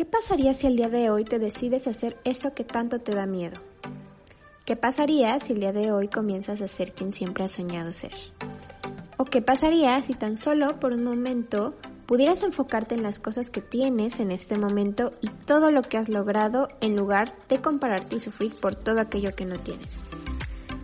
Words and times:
¿Qué 0.00 0.06
pasaría 0.06 0.54
si 0.54 0.66
el 0.66 0.76
día 0.76 0.88
de 0.88 1.10
hoy 1.10 1.24
te 1.24 1.38
decides 1.38 1.86
hacer 1.86 2.16
eso 2.24 2.54
que 2.54 2.64
tanto 2.64 3.00
te 3.00 3.14
da 3.14 3.26
miedo? 3.26 3.60
¿Qué 4.64 4.74
pasaría 4.74 5.38
si 5.40 5.52
el 5.52 5.60
día 5.60 5.74
de 5.74 5.92
hoy 5.92 6.08
comienzas 6.08 6.62
a 6.62 6.68
ser 6.68 6.94
quien 6.94 7.12
siempre 7.12 7.44
has 7.44 7.50
soñado 7.50 7.92
ser? 7.92 8.14
¿O 9.18 9.26
qué 9.26 9.42
pasaría 9.42 10.02
si 10.02 10.14
tan 10.14 10.38
solo 10.38 10.80
por 10.80 10.94
un 10.94 11.04
momento 11.04 11.74
pudieras 12.06 12.42
enfocarte 12.44 12.94
en 12.94 13.02
las 13.02 13.20
cosas 13.20 13.50
que 13.50 13.60
tienes 13.60 14.20
en 14.20 14.30
este 14.30 14.56
momento 14.56 15.12
y 15.20 15.28
todo 15.28 15.70
lo 15.70 15.82
que 15.82 15.98
has 15.98 16.08
logrado 16.08 16.68
en 16.80 16.96
lugar 16.96 17.34
de 17.50 17.60
compararte 17.60 18.16
y 18.16 18.20
sufrir 18.20 18.54
por 18.54 18.74
todo 18.74 19.02
aquello 19.02 19.36
que 19.36 19.44
no 19.44 19.58
tienes? 19.58 19.98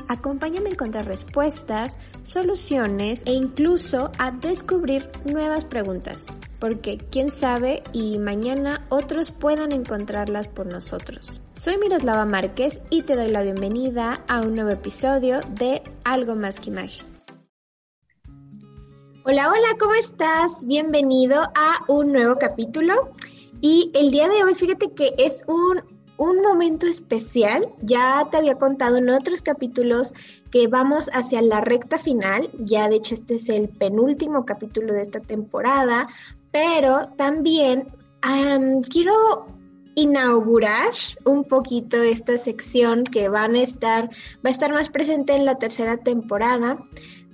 Acompáñame 0.08 0.68
a 0.68 0.72
encontrar 0.72 1.06
respuestas, 1.06 1.98
soluciones 2.22 3.22
e 3.26 3.32
incluso 3.32 4.12
a 4.18 4.30
descubrir 4.30 5.10
nuevas 5.24 5.64
preguntas, 5.64 6.26
porque 6.60 6.98
quién 6.98 7.32
sabe 7.32 7.82
y 7.92 8.18
mañana 8.18 8.86
otros 8.88 9.32
puedan 9.32 9.72
encontrarlas 9.72 10.46
por 10.46 10.66
nosotros. 10.66 11.40
Soy 11.54 11.76
Miroslava 11.78 12.24
Márquez 12.24 12.80
y 12.88 13.02
te 13.02 13.16
doy 13.16 13.28
la 13.28 13.42
bienvenida 13.42 14.22
a 14.28 14.42
un 14.42 14.54
nuevo 14.54 14.70
episodio 14.70 15.40
de 15.50 15.82
Algo 16.04 16.36
más 16.36 16.54
que 16.54 16.70
imagen. 16.70 17.04
Hola, 19.24 19.50
hola, 19.50 19.76
¿cómo 19.80 19.94
estás? 19.94 20.64
Bienvenido 20.64 21.42
a 21.56 21.80
un 21.88 22.12
nuevo 22.12 22.36
capítulo. 22.38 23.10
Y 23.60 23.90
el 23.94 24.12
día 24.12 24.28
de 24.28 24.44
hoy, 24.44 24.54
fíjate 24.54 24.92
que 24.92 25.14
es 25.18 25.44
un 25.48 25.95
un 26.16 26.40
momento 26.42 26.86
especial. 26.86 27.68
Ya 27.82 28.26
te 28.30 28.36
había 28.36 28.56
contado 28.56 28.96
en 28.96 29.10
otros 29.10 29.42
capítulos 29.42 30.12
que 30.50 30.68
vamos 30.68 31.08
hacia 31.12 31.42
la 31.42 31.60
recta 31.60 31.98
final. 31.98 32.50
Ya 32.58 32.88
de 32.88 32.96
hecho 32.96 33.14
este 33.14 33.36
es 33.36 33.48
el 33.48 33.68
penúltimo 33.68 34.44
capítulo 34.44 34.94
de 34.94 35.02
esta 35.02 35.20
temporada. 35.20 36.08
Pero 36.50 37.06
también 37.16 37.88
quiero 38.90 39.46
inaugurar 39.94 40.92
un 41.24 41.44
poquito 41.44 42.02
esta 42.02 42.36
sección 42.36 43.02
que 43.04 43.28
van 43.28 43.54
a 43.54 43.62
estar, 43.62 44.10
va 44.44 44.48
a 44.48 44.50
estar 44.50 44.72
más 44.72 44.90
presente 44.90 45.34
en 45.34 45.46
la 45.46 45.58
tercera 45.58 45.96
temporada 45.96 46.78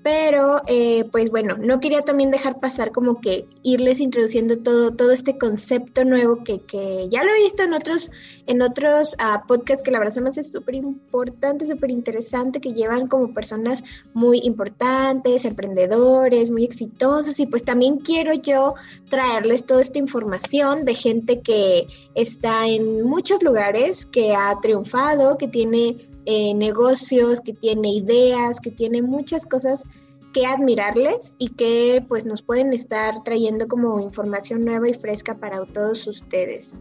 pero, 0.03 0.63
eh, 0.67 1.05
pues 1.13 1.31
bueno, 1.31 1.57
no 1.57 1.79
quería 1.79 2.03
también 2.03 2.33
dejar 2.33 2.59
pasar 2.59 2.91
como 2.91 3.21
que 3.21 3.47
irles 3.63 4.01
introduciendo 4.01 4.59
todo, 4.59 4.91
todo 4.93 5.13
este 5.13 5.39
concepto 5.39 6.05
nuevo 6.05 6.43
que, 6.43 6.61
que 6.61 7.07
ya 7.09 7.23
lo 7.23 7.31
he 7.31 7.43
visto 7.43 7.63
en 7.63 7.73
otros, 7.73 8.11
en 8.47 8.63
otros 8.63 9.15
uh, 9.15 9.47
podcasts 9.47 9.85
que 9.85 9.93
la 9.93 10.01
verdad 10.01 10.15
se 10.15 10.21
me 10.21 10.31
hace 10.31 10.43
súper 10.43 10.75
importante, 10.75 11.67
súper 11.67 11.91
interesante, 11.91 12.61
que 12.61 12.73
llevan 12.73 13.07
como 13.07 13.33
personas 13.33 13.85
muy 14.13 14.41
importantes, 14.41 15.45
emprendedores, 15.45 16.51
muy 16.51 16.65
exitosos, 16.65 17.39
y 17.39 17.47
pues 17.47 17.65
también 17.65 17.99
quiero 17.99 18.35
yo 18.35 18.75
traerles 19.09 19.67
toda 19.67 19.83
esta 19.83 19.99
información 19.99 20.85
de 20.85 20.95
gente 20.95 21.43
que 21.43 21.87
está 22.17 22.67
en 22.67 23.03
muchos 23.03 23.43
lugares, 23.43 24.07
que 24.07 24.35
ha 24.35 24.59
triunfado, 24.61 25.39
que 25.39 25.47
tiene 25.47 25.97
eh, 26.27 26.55
negocios, 26.55 27.41
que 27.41 27.53
tiene 27.53 27.93
ideas, 27.95 28.61
que 28.61 28.71
tiene 28.71 29.03
muchas 29.03 29.47
cosas 29.47 29.85
que 30.33 30.47
admirarles 30.47 31.37
y 31.39 31.51
que 31.51 32.05
pues 32.09 32.25
nos 32.25 32.43
pueden 32.43 32.73
estar 32.73 33.23
trayendo 33.23 33.69
como 33.69 34.01
información 34.01 34.65
nueva 34.65 34.89
y 34.89 34.95
fresca 34.95 35.37
para 35.37 35.65
todos 35.67 36.07
ustedes. 36.07 36.75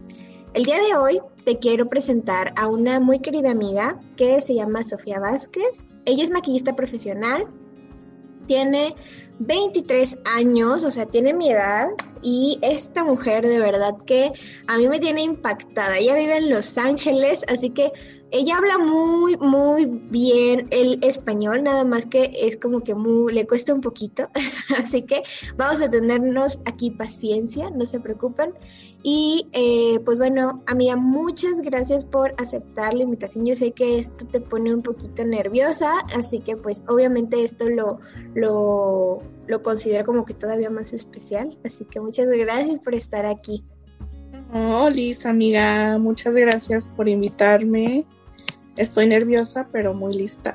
El 0.54 0.64
día 0.64 0.78
de 0.78 0.96
hoy 0.96 1.20
te 1.44 1.58
quiero 1.58 1.88
presentar 1.88 2.52
a 2.56 2.66
una 2.66 3.00
muy 3.00 3.20
querida 3.20 3.50
amiga 3.50 3.98
que 4.16 4.40
se 4.40 4.54
llama 4.54 4.84
Sofía 4.84 5.18
Vázquez. 5.18 5.84
Ella 6.04 6.24
es 6.24 6.30
maquillista 6.30 6.76
profesional, 6.76 7.46
tiene 8.46 8.94
23 9.38 10.18
años, 10.24 10.84
o 10.84 10.90
sea, 10.90 11.06
tiene 11.06 11.32
mi 11.32 11.50
edad 11.50 11.88
y 12.22 12.58
esta 12.62 13.02
mujer 13.02 13.46
de 13.46 13.58
verdad 13.58 13.94
que 14.06 14.32
a 14.66 14.78
mí 14.78 14.88
me 14.88 14.98
tiene 14.98 15.22
impactada. 15.22 15.98
Ella 15.98 16.14
vive 16.14 16.36
en 16.36 16.50
Los 16.50 16.76
Ángeles, 16.78 17.44
así 17.48 17.70
que 17.70 17.92
ella 18.32 18.56
habla 18.56 18.78
muy, 18.78 19.36
muy 19.36 19.84
bien 19.84 20.66
el 20.70 20.98
español, 21.02 21.62
nada 21.62 21.84
más 21.84 22.06
que 22.06 22.30
es 22.34 22.56
como 22.56 22.80
que 22.80 22.94
le 23.30 23.46
cuesta 23.46 23.74
un 23.74 23.82
poquito. 23.82 24.30
Así 24.78 25.02
que 25.02 25.22
vamos 25.56 25.82
a 25.82 25.90
tenernos 25.90 26.58
aquí 26.64 26.90
paciencia, 26.90 27.68
no 27.68 27.84
se 27.84 28.00
preocupen. 28.00 28.54
Y 29.02 29.48
eh, 29.52 30.00
pues 30.04 30.16
bueno, 30.16 30.62
amiga, 30.66 30.96
muchas 30.96 31.60
gracias 31.60 32.06
por 32.06 32.34
aceptar 32.38 32.94
la 32.94 33.02
invitación. 33.02 33.44
Yo 33.44 33.54
sé 33.54 33.72
que 33.72 33.98
esto 33.98 34.26
te 34.26 34.40
pone 34.40 34.72
un 34.72 34.82
poquito 34.82 35.24
nerviosa, 35.24 35.98
así 36.14 36.40
que 36.40 36.56
pues 36.56 36.82
obviamente 36.88 37.44
esto 37.44 37.68
lo, 37.68 38.00
lo, 38.34 39.22
lo 39.46 39.62
considero 39.62 40.06
como 40.06 40.24
que 40.24 40.32
todavía 40.32 40.70
más 40.70 40.94
especial. 40.94 41.58
Así 41.64 41.84
que 41.84 42.00
muchas 42.00 42.28
gracias 42.28 42.80
por 42.80 42.94
estar 42.94 43.26
aquí. 43.26 43.62
Oh, 44.54 44.88
Liz, 44.88 45.26
amiga, 45.26 45.98
muchas 45.98 46.34
gracias 46.34 46.88
por 46.88 47.10
invitarme. 47.10 48.06
Estoy 48.76 49.06
nerviosa, 49.06 49.68
pero 49.70 49.92
muy 49.92 50.14
lista. 50.14 50.54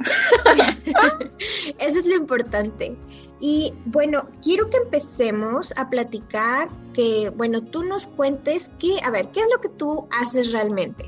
Eso 1.79 1.99
es 1.99 2.05
lo 2.05 2.15
importante. 2.15 2.95
Y 3.39 3.73
bueno, 3.85 4.27
quiero 4.41 4.69
que 4.69 4.77
empecemos 4.77 5.71
a 5.77 5.89
platicar, 5.89 6.69
que 6.93 7.29
bueno, 7.29 7.61
tú 7.61 7.83
nos 7.83 8.07
cuentes 8.07 8.71
que, 8.79 8.99
a 9.03 9.11
ver, 9.11 9.29
¿qué 9.29 9.41
es 9.41 9.47
lo 9.53 9.61
que 9.61 9.69
tú 9.69 10.07
haces 10.09 10.51
realmente? 10.51 11.05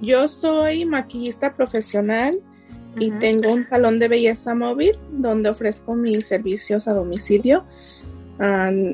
Yo 0.00 0.28
soy 0.28 0.84
maquillista 0.84 1.54
profesional 1.54 2.40
y 2.98 3.10
tengo 3.12 3.52
un 3.52 3.66
salón 3.66 3.98
de 3.98 4.08
belleza 4.08 4.54
móvil 4.54 4.98
donde 5.10 5.50
ofrezco 5.50 5.94
mis 5.94 6.26
servicios 6.26 6.86
a 6.86 6.92
domicilio. 6.92 7.64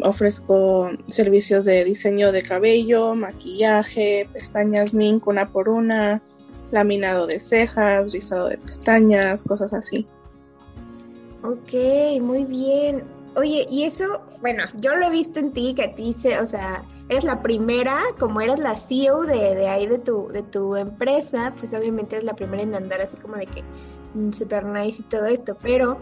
ofrezco 0.02 0.90
servicios 1.06 1.64
de 1.64 1.84
diseño 1.84 2.32
de 2.32 2.42
cabello, 2.42 3.14
maquillaje, 3.14 4.28
pestañas 4.32 4.94
mink 4.94 5.26
una 5.26 5.52
por 5.52 5.68
una, 5.68 6.22
laminado 6.72 7.26
de 7.26 7.38
cejas, 7.38 8.12
rizado 8.12 8.48
de 8.48 8.58
pestañas, 8.58 9.44
cosas 9.44 9.72
así. 9.72 10.06
Ok, 11.42 12.20
muy 12.20 12.44
bien. 12.44 13.04
Oye, 13.34 13.66
y 13.70 13.84
eso, 13.84 14.20
bueno, 14.40 14.64
yo 14.80 14.94
lo 14.94 15.06
he 15.06 15.10
visto 15.10 15.40
en 15.40 15.52
ti, 15.52 15.74
que 15.74 15.84
a 15.84 15.94
ti 15.94 16.14
se, 16.14 16.38
o 16.38 16.46
sea, 16.46 16.84
eres 17.08 17.24
la 17.24 17.42
primera, 17.42 17.98
como 18.18 18.40
eres 18.40 18.58
la 18.58 18.76
CEO 18.76 19.22
de, 19.22 19.54
de 19.54 19.68
ahí 19.68 19.86
de 19.86 19.98
tu, 19.98 20.28
de 20.28 20.42
tu 20.42 20.76
empresa, 20.76 21.52
pues 21.58 21.74
obviamente 21.74 22.16
eres 22.16 22.24
la 22.24 22.34
primera 22.34 22.62
en 22.62 22.74
andar 22.74 23.00
así 23.00 23.16
como 23.16 23.36
de 23.36 23.46
que 23.46 23.62
mm, 24.14 24.32
super 24.32 24.64
nice 24.64 25.02
y 25.02 25.04
todo 25.04 25.26
esto, 25.26 25.56
pero 25.62 25.98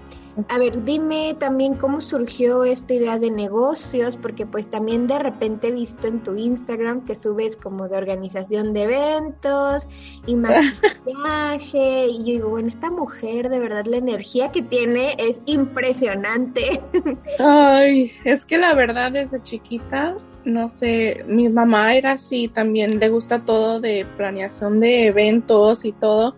a 0.48 0.58
ver, 0.58 0.84
dime 0.84 1.34
también 1.38 1.74
cómo 1.74 2.00
surgió 2.00 2.64
esta 2.64 2.94
idea 2.94 3.18
de 3.18 3.30
negocios, 3.30 4.16
porque 4.16 4.46
pues 4.46 4.68
también 4.68 5.06
de 5.06 5.18
repente 5.18 5.68
he 5.68 5.70
visto 5.72 6.06
en 6.06 6.22
tu 6.22 6.36
Instagram 6.36 7.04
que 7.04 7.14
subes 7.14 7.56
como 7.56 7.88
de 7.88 7.96
organización 7.96 8.72
de 8.72 8.84
eventos 8.84 9.88
y 10.26 10.34
maquillaje, 10.36 12.06
y 12.08 12.18
yo 12.18 12.32
digo, 12.32 12.48
bueno, 12.50 12.68
esta 12.68 12.90
mujer 12.90 13.48
de 13.48 13.58
verdad 13.58 13.84
la 13.86 13.96
energía 13.96 14.48
que 14.48 14.62
tiene 14.62 15.14
es 15.18 15.40
impresionante. 15.46 16.80
Ay, 17.38 18.12
es 18.24 18.44
que 18.44 18.58
la 18.58 18.74
verdad 18.74 19.12
desde 19.12 19.42
chiquita, 19.42 20.16
no 20.44 20.68
sé, 20.68 21.24
mi 21.26 21.48
mamá 21.48 21.94
era 21.94 22.12
así, 22.12 22.48
también 22.48 22.98
le 22.98 23.08
gusta 23.08 23.44
todo 23.44 23.80
de 23.80 24.06
planeación 24.16 24.80
de 24.80 25.06
eventos 25.06 25.84
y 25.84 25.92
todo. 25.92 26.36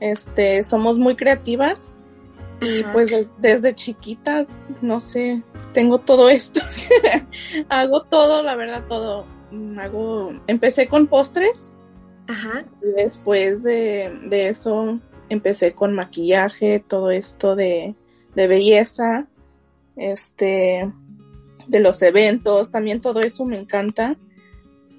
Este, 0.00 0.62
somos 0.64 0.98
muy 0.98 1.16
creativas 1.16 1.98
y 2.60 2.82
pues 2.92 3.28
desde 3.38 3.74
chiquita, 3.74 4.46
no 4.80 5.00
sé, 5.00 5.42
tengo 5.72 5.98
todo 5.98 6.28
esto. 6.28 6.60
Hago 7.68 8.02
todo, 8.04 8.42
la 8.42 8.54
verdad, 8.54 8.84
todo. 8.88 9.26
Hago, 9.78 10.32
empecé 10.46 10.88
con 10.88 11.06
postres. 11.06 11.74
Ajá. 12.26 12.64
Y 12.82 13.02
después 13.02 13.62
de, 13.62 14.10
eso 14.30 14.98
empecé 15.28 15.74
con 15.74 15.94
maquillaje, 15.94 16.80
todo 16.80 17.10
esto 17.10 17.54
de, 17.54 17.94
de 18.34 18.46
belleza, 18.46 19.26
este, 19.96 20.90
de 21.66 21.80
los 21.80 22.02
eventos, 22.02 22.70
también 22.70 23.00
todo 23.00 23.20
eso 23.20 23.44
me 23.44 23.58
encanta. 23.58 24.16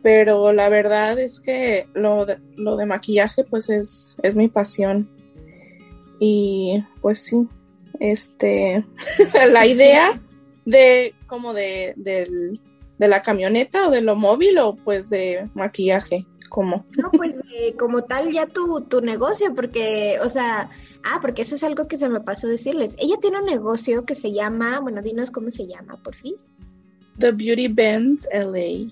Pero 0.03 0.53
la 0.53 0.69
verdad 0.69 1.17
es 1.17 1.39
que 1.39 1.89
lo 1.95 2.27
de, 2.27 2.37
lo 2.55 2.77
de 2.77 2.85
maquillaje 2.85 3.43
pues 3.43 3.69
es, 3.69 4.17
es 4.21 4.35
mi 4.35 4.47
pasión. 4.47 5.09
Y 6.19 6.83
pues 7.01 7.19
sí, 7.19 7.49
este, 7.99 8.85
la 9.51 9.65
idea 9.65 10.09
de 10.65 11.13
como 11.27 11.53
de, 11.53 11.93
de, 11.97 12.59
la 12.97 13.21
camioneta 13.21 13.87
o 13.87 13.91
de 13.91 14.01
lo 14.01 14.15
móvil 14.15 14.57
o 14.59 14.75
pues 14.75 15.09
de 15.09 15.49
maquillaje, 15.53 16.25
como. 16.49 16.85
No, 16.97 17.11
pues 17.11 17.37
como 17.79 18.03
tal 18.03 18.31
ya 18.31 18.47
tu, 18.47 18.81
tu 18.81 19.01
negocio, 19.01 19.53
porque, 19.53 20.17
o 20.21 20.29
sea, 20.29 20.69
ah, 21.03 21.19
porque 21.21 21.43
eso 21.43 21.55
es 21.55 21.63
algo 21.63 21.87
que 21.87 21.97
se 21.97 22.09
me 22.09 22.21
pasó 22.21 22.47
decirles. 22.47 22.95
Ella 22.97 23.17
tiene 23.21 23.39
un 23.39 23.45
negocio 23.45 24.05
que 24.05 24.15
se 24.15 24.31
llama, 24.31 24.79
bueno, 24.79 25.01
dinos 25.01 25.31
cómo 25.31 25.51
se 25.51 25.67
llama, 25.67 26.01
por 26.01 26.15
fin. 26.15 26.35
The 27.17 27.31
Beauty 27.31 27.69
Benz 27.69 28.27
LA. 28.33 28.91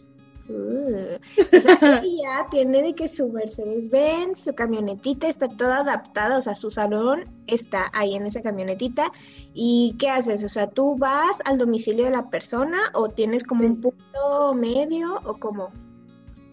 Uh, 0.50 1.18
o 1.56 1.62
sea, 1.62 2.02
ella 2.04 2.48
tiene 2.52 2.82
de 2.82 2.94
que 2.94 3.08
su 3.08 3.30
Mercedes 3.30 3.90
Benz, 3.90 4.44
su 4.44 4.54
camionetita 4.54 5.30
está 5.30 5.48
toda 5.48 5.80
adaptada, 5.80 6.38
o 6.38 6.42
sea, 6.42 6.54
su 6.56 6.70
salón 6.70 7.26
está 7.48 7.90
ahí 7.94 8.16
en 8.16 8.26
esa 8.26 8.42
camionetita. 8.42 9.12
¿Y 9.54 9.96
qué 9.98 10.10
haces? 10.10 10.44
O 10.44 10.50
sea, 10.50 10.68
¿tú 10.68 10.98
vas 10.98 11.40
al 11.46 11.58
domicilio 11.58 12.06
de 12.06 12.12
la 12.12 12.30
persona 12.30 12.78
o 12.94 13.10
tienes 13.10 13.44
como 13.44 13.66
un 13.66 13.80
punto 13.80 14.54
medio 14.54 15.16
o 15.24 15.38
cómo? 15.38 15.72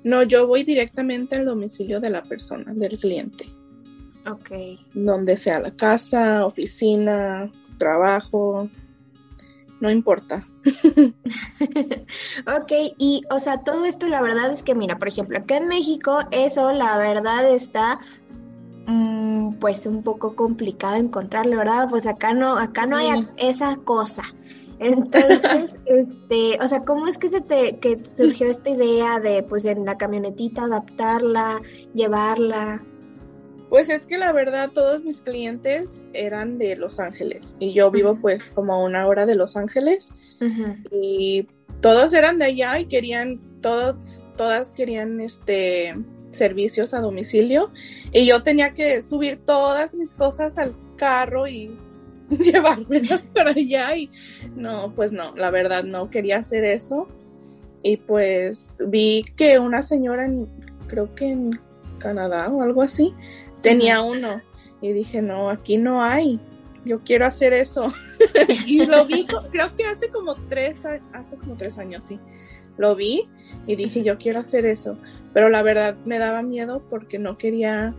No, 0.04 0.22
yo 0.22 0.46
voy 0.46 0.64
directamente 0.64 1.36
al 1.36 1.44
domicilio 1.44 2.00
de 2.00 2.10
la 2.10 2.22
persona, 2.22 2.72
del 2.72 2.98
cliente. 2.98 3.46
Ok. 4.30 4.50
Donde 4.94 5.36
sea 5.36 5.58
la 5.58 5.72
casa, 5.72 6.46
oficina, 6.46 7.50
trabajo, 7.76 8.68
no 9.80 9.90
importa. 9.90 10.46
Ok, 12.46 12.72
y 12.98 13.22
o 13.30 13.38
sea, 13.38 13.62
todo 13.62 13.84
esto 13.84 14.08
la 14.08 14.20
verdad 14.20 14.52
es 14.52 14.62
que, 14.62 14.74
mira, 14.74 14.98
por 14.98 15.08
ejemplo, 15.08 15.38
acá 15.38 15.56
en 15.56 15.68
México 15.68 16.20
eso 16.30 16.72
la 16.72 16.98
verdad 16.98 17.50
está 17.50 18.00
mm, 18.86 19.54
pues 19.54 19.86
un 19.86 20.02
poco 20.02 20.34
complicado 20.34 20.96
encontrarlo, 20.96 21.56
¿verdad? 21.56 21.88
Pues 21.88 22.06
acá 22.06 22.34
no, 22.34 22.56
acá 22.58 22.86
no 22.86 22.96
hay 22.96 23.26
esa 23.36 23.76
cosa. 23.76 24.24
Entonces, 24.78 25.78
este, 25.86 26.58
o 26.60 26.68
sea, 26.68 26.84
¿cómo 26.84 27.06
es 27.06 27.18
que 27.18 27.28
se 27.28 27.40
te 27.40 27.78
que 27.78 28.02
surgió 28.16 28.46
esta 28.46 28.70
idea 28.70 29.20
de 29.20 29.42
pues 29.42 29.64
en 29.64 29.84
la 29.84 29.96
camionetita 29.96 30.64
adaptarla, 30.64 31.60
llevarla? 31.94 32.82
Pues 33.70 33.88
es 33.88 34.06
que 34.06 34.18
la 34.18 34.32
verdad 34.32 34.70
todos 34.74 35.04
mis 35.04 35.22
clientes 35.22 36.02
eran 36.12 36.58
de 36.58 36.74
Los 36.74 36.98
Ángeles 36.98 37.56
y 37.60 37.72
yo 37.72 37.92
vivo 37.92 38.18
pues 38.20 38.50
como 38.50 38.74
a 38.74 38.82
una 38.82 39.06
hora 39.06 39.26
de 39.26 39.36
Los 39.36 39.56
Ángeles 39.56 40.12
y 40.90 41.46
todos 41.80 42.12
eran 42.12 42.38
de 42.38 42.46
allá 42.46 42.80
y 42.80 42.86
querían, 42.86 43.40
todos, 43.62 44.24
todas 44.36 44.74
querían 44.74 45.20
este 45.20 45.94
servicios 46.32 46.94
a 46.94 47.00
domicilio 47.00 47.70
y 48.12 48.26
yo 48.26 48.42
tenía 48.42 48.74
que 48.74 49.02
subir 49.02 49.38
todas 49.44 49.94
mis 49.94 50.14
cosas 50.14 50.58
al 50.58 50.74
carro 50.96 51.46
y 51.46 51.70
llevármelas 52.28 53.26
para 53.26 53.50
allá 53.50 53.96
y 53.96 54.10
no, 54.56 54.92
pues 54.96 55.12
no, 55.12 55.32
la 55.36 55.50
verdad 55.50 55.84
no 55.84 56.10
quería 56.10 56.38
hacer 56.38 56.64
eso 56.64 57.06
y 57.84 57.98
pues 57.98 58.78
vi 58.88 59.24
que 59.36 59.60
una 59.60 59.82
señora 59.82 60.24
en, 60.24 60.48
creo 60.88 61.14
que 61.14 61.26
en 61.26 61.60
Canadá 61.98 62.48
o 62.48 62.62
algo 62.62 62.82
así 62.82 63.14
tenía 63.60 64.02
uno 64.02 64.36
y 64.80 64.92
dije, 64.92 65.22
no, 65.22 65.50
aquí 65.50 65.76
no 65.76 66.02
hay, 66.02 66.40
yo 66.84 67.00
quiero 67.00 67.26
hacer 67.26 67.52
eso. 67.52 67.92
y 68.66 68.84
lo 68.86 69.06
vi, 69.06 69.26
creo 69.50 69.76
que 69.76 69.84
hace 69.84 70.08
como 70.08 70.34
tres, 70.48 70.84
hace 71.12 71.36
como 71.36 71.56
tres 71.56 71.78
años, 71.78 72.04
sí. 72.04 72.18
Lo 72.76 72.94
vi 72.94 73.28
y 73.66 73.76
dije, 73.76 74.02
yo 74.02 74.18
quiero 74.18 74.40
hacer 74.40 74.66
eso. 74.66 74.96
Pero 75.32 75.48
la 75.48 75.62
verdad 75.62 75.96
me 76.04 76.18
daba 76.18 76.42
miedo 76.42 76.82
porque 76.88 77.18
no 77.18 77.36
quería, 77.36 77.94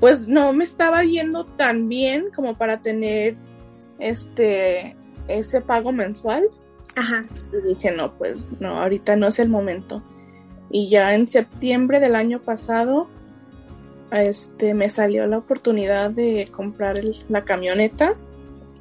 pues 0.00 0.28
no 0.28 0.52
me 0.52 0.64
estaba 0.64 1.02
yendo 1.04 1.46
tan 1.46 1.88
bien 1.88 2.30
como 2.34 2.56
para 2.56 2.80
tener 2.80 3.36
este, 3.98 4.96
ese 5.28 5.60
pago 5.60 5.92
mensual. 5.92 6.48
Ajá. 6.94 7.22
Y 7.52 7.68
dije, 7.68 7.90
no, 7.90 8.16
pues 8.16 8.48
no, 8.60 8.80
ahorita 8.80 9.16
no 9.16 9.28
es 9.28 9.38
el 9.38 9.48
momento. 9.48 10.02
Y 10.70 10.88
ya 10.88 11.14
en 11.14 11.26
septiembre 11.26 12.00
del 12.00 12.14
año 12.16 12.40
pasado 12.40 13.08
este, 14.12 14.74
me 14.74 14.90
salió 14.90 15.26
la 15.26 15.38
oportunidad 15.38 16.10
de 16.10 16.50
comprar 16.52 16.98
la 17.28 17.44
camioneta 17.44 18.16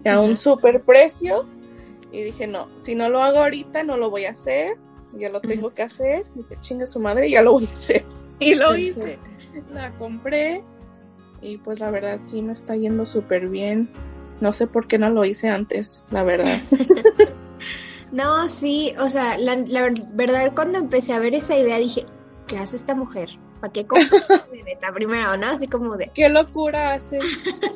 a 0.05 0.19
un 0.19 0.35
super 0.35 0.81
precio 0.81 1.45
y 2.11 2.23
dije, 2.23 2.47
no, 2.47 2.67
si 2.81 2.95
no 2.95 3.09
lo 3.09 3.23
hago 3.23 3.37
ahorita 3.37 3.83
no 3.83 3.97
lo 3.97 4.09
voy 4.09 4.25
a 4.25 4.31
hacer, 4.31 4.77
ya 5.13 5.29
lo 5.29 5.39
tengo 5.39 5.73
que 5.73 5.83
hacer, 5.83 6.25
dije, 6.35 6.57
chinga 6.59 6.85
su 6.85 6.99
madre, 6.99 7.29
ya 7.29 7.41
lo 7.41 7.53
voy 7.53 7.65
a 7.65 7.73
hacer. 7.73 8.05
Y 8.41 8.55
lo 8.55 8.75
hice, 8.75 9.19
la 9.71 9.93
compré 9.97 10.63
y 11.43 11.57
pues 11.57 11.79
la 11.79 11.91
verdad 11.91 12.19
sí 12.25 12.41
me 12.41 12.53
está 12.53 12.75
yendo 12.75 13.05
súper 13.05 13.49
bien. 13.49 13.87
No 14.41 14.51
sé 14.51 14.65
por 14.65 14.87
qué 14.87 14.97
no 14.97 15.11
lo 15.11 15.23
hice 15.25 15.47
antes, 15.47 16.03
la 16.09 16.23
verdad. 16.23 16.57
no, 18.11 18.47
sí, 18.47 18.95
o 18.97 19.11
sea, 19.11 19.37
la, 19.37 19.57
la 19.57 19.93
verdad 20.13 20.53
cuando 20.55 20.79
empecé 20.79 21.13
a 21.13 21.19
ver 21.19 21.35
esa 21.35 21.55
idea 21.55 21.77
dije, 21.77 22.07
¿qué 22.47 22.57
hace 22.57 22.77
esta 22.77 22.95
mujer? 22.95 23.29
¿Para 23.61 23.73
qué 23.73 23.85
camioneta 23.85 24.91
primero, 24.91 25.37
no? 25.37 25.47
Así 25.47 25.67
como 25.67 25.95
de... 25.95 26.09
¿Qué 26.13 26.27
locura 26.29 26.95
hace? 26.95 27.19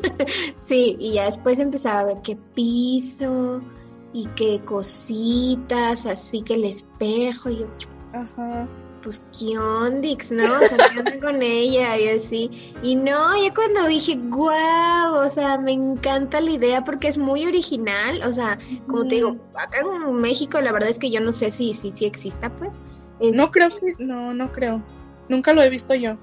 sí, 0.63 0.97
y 0.99 1.13
ya 1.13 1.25
después 1.25 1.59
empezaba 1.59 1.99
a 1.99 2.05
ver 2.05 2.17
qué 2.23 2.35
piso 2.55 3.61
y 4.11 4.25
qué 4.35 4.61
cositas, 4.65 6.07
así 6.07 6.41
que 6.41 6.55
el 6.55 6.65
espejo 6.65 7.51
y 7.51 7.59
yo... 7.59 7.67
Ajá. 8.13 8.67
Pues 9.03 9.21
qué 9.37 9.59
ondix, 9.59 10.31
¿no? 10.31 10.45
O 10.45 10.67
sea, 10.67 10.89
¿qué 10.91 10.99
onda 10.99 11.19
con 11.19 11.43
ella? 11.43 11.95
Y 11.99 12.07
así. 12.07 12.73
Y 12.81 12.95
no, 12.95 13.39
ya 13.39 13.53
cuando 13.53 13.85
dije, 13.85 14.15
guau, 14.15 15.23
o 15.23 15.29
sea, 15.29 15.59
me 15.59 15.73
encanta 15.73 16.41
la 16.41 16.49
idea 16.49 16.83
porque 16.83 17.09
es 17.09 17.19
muy 17.19 17.45
original. 17.45 18.23
O 18.23 18.33
sea, 18.33 18.57
como 18.87 19.03
te 19.03 19.15
digo, 19.15 19.37
acá 19.53 19.81
en 19.81 20.15
México 20.15 20.59
la 20.59 20.71
verdad 20.71 20.89
es 20.89 20.97
que 20.97 21.11
yo 21.11 21.21
no 21.21 21.33
sé 21.33 21.51
si, 21.51 21.75
si, 21.75 21.91
si 21.91 22.05
exista, 22.05 22.49
pues. 22.55 22.81
No 23.19 23.51
creo 23.51 23.69
que, 23.69 23.93
no, 24.03 24.33
no 24.33 24.51
creo. 24.51 24.81
Nunca 25.29 25.53
lo 25.53 25.61
he 25.61 25.69
visto 25.69 25.93
yo. 25.93 26.17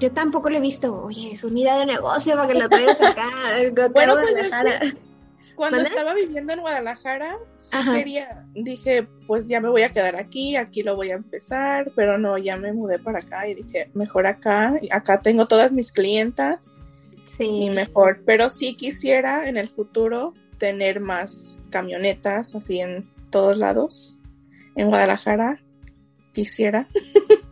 Yo 0.00 0.12
tampoco 0.12 0.50
lo 0.50 0.56
he 0.56 0.60
visto. 0.60 0.94
Oye, 0.94 1.32
es 1.32 1.44
una 1.44 1.60
idea 1.60 1.78
de 1.78 1.86
negocio 1.86 2.34
para 2.34 2.48
que 2.48 2.54
lo 2.54 2.68
traigas 2.68 3.00
acá. 3.00 3.28
bueno, 3.92 4.16
pues 4.20 4.96
cuando 5.54 5.80
estaba 5.80 6.12
viviendo 6.12 6.52
en 6.52 6.60
Guadalajara, 6.60 7.38
sí 7.56 7.78
quería, 7.90 8.44
dije, 8.52 9.08
pues 9.26 9.48
ya 9.48 9.58
me 9.58 9.70
voy 9.70 9.82
a 9.82 9.92
quedar 9.92 10.14
aquí, 10.14 10.54
aquí 10.54 10.82
lo 10.82 10.96
voy 10.96 11.10
a 11.10 11.14
empezar, 11.14 11.90
pero 11.96 12.18
no, 12.18 12.36
ya 12.36 12.58
me 12.58 12.74
mudé 12.74 12.98
para 12.98 13.20
acá 13.20 13.48
y 13.48 13.54
dije, 13.54 13.90
mejor 13.94 14.26
acá, 14.26 14.78
acá 14.90 15.22
tengo 15.22 15.48
todas 15.48 15.72
mis 15.72 15.92
clientas. 15.92 16.74
Sí. 17.38 17.44
Y 17.44 17.70
mejor, 17.70 18.22
pero 18.26 18.50
sí 18.50 18.74
quisiera 18.74 19.48
en 19.48 19.56
el 19.56 19.70
futuro 19.70 20.34
tener 20.58 21.00
más 21.00 21.58
camionetas 21.70 22.54
así 22.54 22.80
en 22.80 23.10
todos 23.30 23.56
lados 23.56 24.18
en 24.76 24.88
Guadalajara 24.88 25.58
quisiera. 26.32 26.86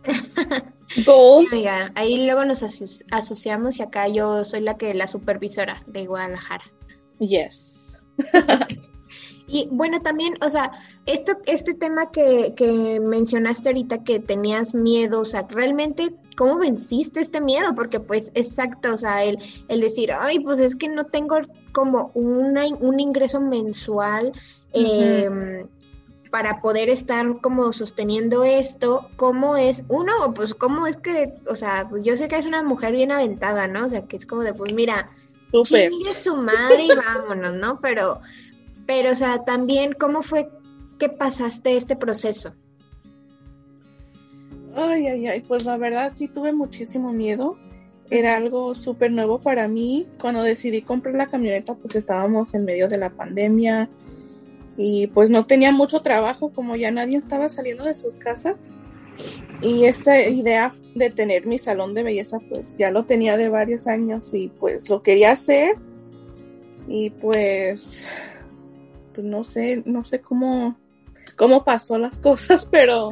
ahí 1.95 2.25
luego 2.25 2.45
nos 2.45 2.63
asociamos 3.11 3.79
y 3.79 3.83
acá 3.83 4.07
yo 4.07 4.43
soy 4.43 4.61
la 4.61 4.77
que 4.77 4.93
la 4.93 5.07
supervisora 5.07 5.83
de 5.87 6.05
Guadalajara. 6.05 6.63
Yes. 7.19 8.01
y 9.47 9.67
bueno, 9.71 9.99
también, 10.01 10.35
o 10.41 10.49
sea, 10.49 10.71
esto, 11.05 11.33
este 11.45 11.73
tema 11.73 12.11
que, 12.11 12.53
que 12.55 12.99
mencionaste 12.99 13.69
ahorita 13.69 14.03
que 14.03 14.19
tenías 14.19 14.75
miedo, 14.75 15.21
o 15.21 15.25
sea, 15.25 15.43
realmente, 15.49 16.15
¿cómo 16.37 16.57
venciste 16.57 17.19
este 17.21 17.41
miedo? 17.41 17.73
Porque 17.75 17.99
pues, 17.99 18.31
exacto, 18.35 18.93
o 18.93 18.97
sea, 18.97 19.23
el, 19.23 19.39
el 19.67 19.81
decir, 19.81 20.11
ay, 20.11 20.39
pues 20.39 20.59
es 20.59 20.75
que 20.75 20.87
no 20.87 21.05
tengo 21.05 21.37
como 21.71 22.11
una, 22.13 22.67
un 22.67 22.99
ingreso 22.99 23.41
mensual. 23.41 24.33
eh, 24.73 25.65
para 26.35 26.59
poder 26.59 26.89
estar 26.89 27.39
como 27.39 27.71
sosteniendo 27.71 28.43
esto, 28.43 29.09
¿cómo 29.15 29.55
es? 29.55 29.83
Uno, 29.87 30.33
pues 30.33 30.53
cómo 30.53 30.85
es 30.85 30.97
que, 30.97 31.33
o 31.47 31.55
sea, 31.55 31.89
yo 32.03 32.17
sé 32.17 32.27
que 32.27 32.35
es 32.35 32.45
una 32.45 32.61
mujer 32.61 32.91
bien 32.91 33.13
aventada, 33.13 33.69
¿no? 33.69 33.85
O 33.85 33.89
sea, 33.89 34.01
que 34.01 34.17
es 34.17 34.25
como 34.25 34.43
de, 34.43 34.53
pues 34.53 34.73
mira, 34.73 35.09
chingue 35.63 36.11
su 36.11 36.35
madre 36.35 36.87
y 36.87 36.89
vámonos, 36.89 37.53
¿no? 37.53 37.79
Pero, 37.79 38.19
pero, 38.85 39.13
o 39.13 39.15
sea, 39.15 39.45
también, 39.45 39.93
¿cómo 39.93 40.21
fue 40.21 40.49
que 40.99 41.07
pasaste 41.07 41.77
este 41.77 41.95
proceso? 41.95 42.53
Ay, 44.75 45.07
ay, 45.07 45.27
ay, 45.27 45.39
pues 45.39 45.63
la 45.63 45.77
verdad 45.77 46.11
sí 46.13 46.27
tuve 46.27 46.51
muchísimo 46.51 47.13
miedo. 47.13 47.57
Era 48.09 48.35
algo 48.35 48.75
súper 48.75 49.09
nuevo 49.09 49.39
para 49.39 49.69
mí. 49.69 50.05
Cuando 50.19 50.43
decidí 50.43 50.81
comprar 50.81 51.15
la 51.15 51.27
camioneta, 51.27 51.75
pues 51.75 51.95
estábamos 51.95 52.53
en 52.55 52.65
medio 52.65 52.89
de 52.89 52.97
la 52.97 53.11
pandemia 53.11 53.87
y 54.77 55.07
pues 55.07 55.29
no 55.29 55.45
tenía 55.45 55.71
mucho 55.71 56.01
trabajo 56.01 56.51
como 56.51 56.75
ya 56.75 56.91
nadie 56.91 57.17
estaba 57.17 57.49
saliendo 57.49 57.85
de 57.85 57.95
sus 57.95 58.15
casas. 58.15 58.71
Y 59.61 59.85
esta 59.85 60.21
idea 60.27 60.71
de 60.95 61.09
tener 61.09 61.45
mi 61.45 61.57
salón 61.57 61.93
de 61.93 62.03
belleza 62.03 62.39
pues 62.49 62.75
ya 62.77 62.91
lo 62.91 63.05
tenía 63.05 63.37
de 63.37 63.47
varios 63.47 63.87
años 63.87 64.33
y 64.33 64.49
pues 64.49 64.89
lo 64.89 65.01
quería 65.01 65.31
hacer. 65.31 65.77
Y 66.87 67.09
pues 67.11 68.07
pues 69.13 69.25
no 69.25 69.45
sé 69.45 69.81
no 69.85 70.03
sé 70.03 70.19
cómo 70.19 70.77
cómo 71.37 71.63
pasó 71.63 71.97
las 71.97 72.19
cosas 72.29 72.67
pero 72.69 73.11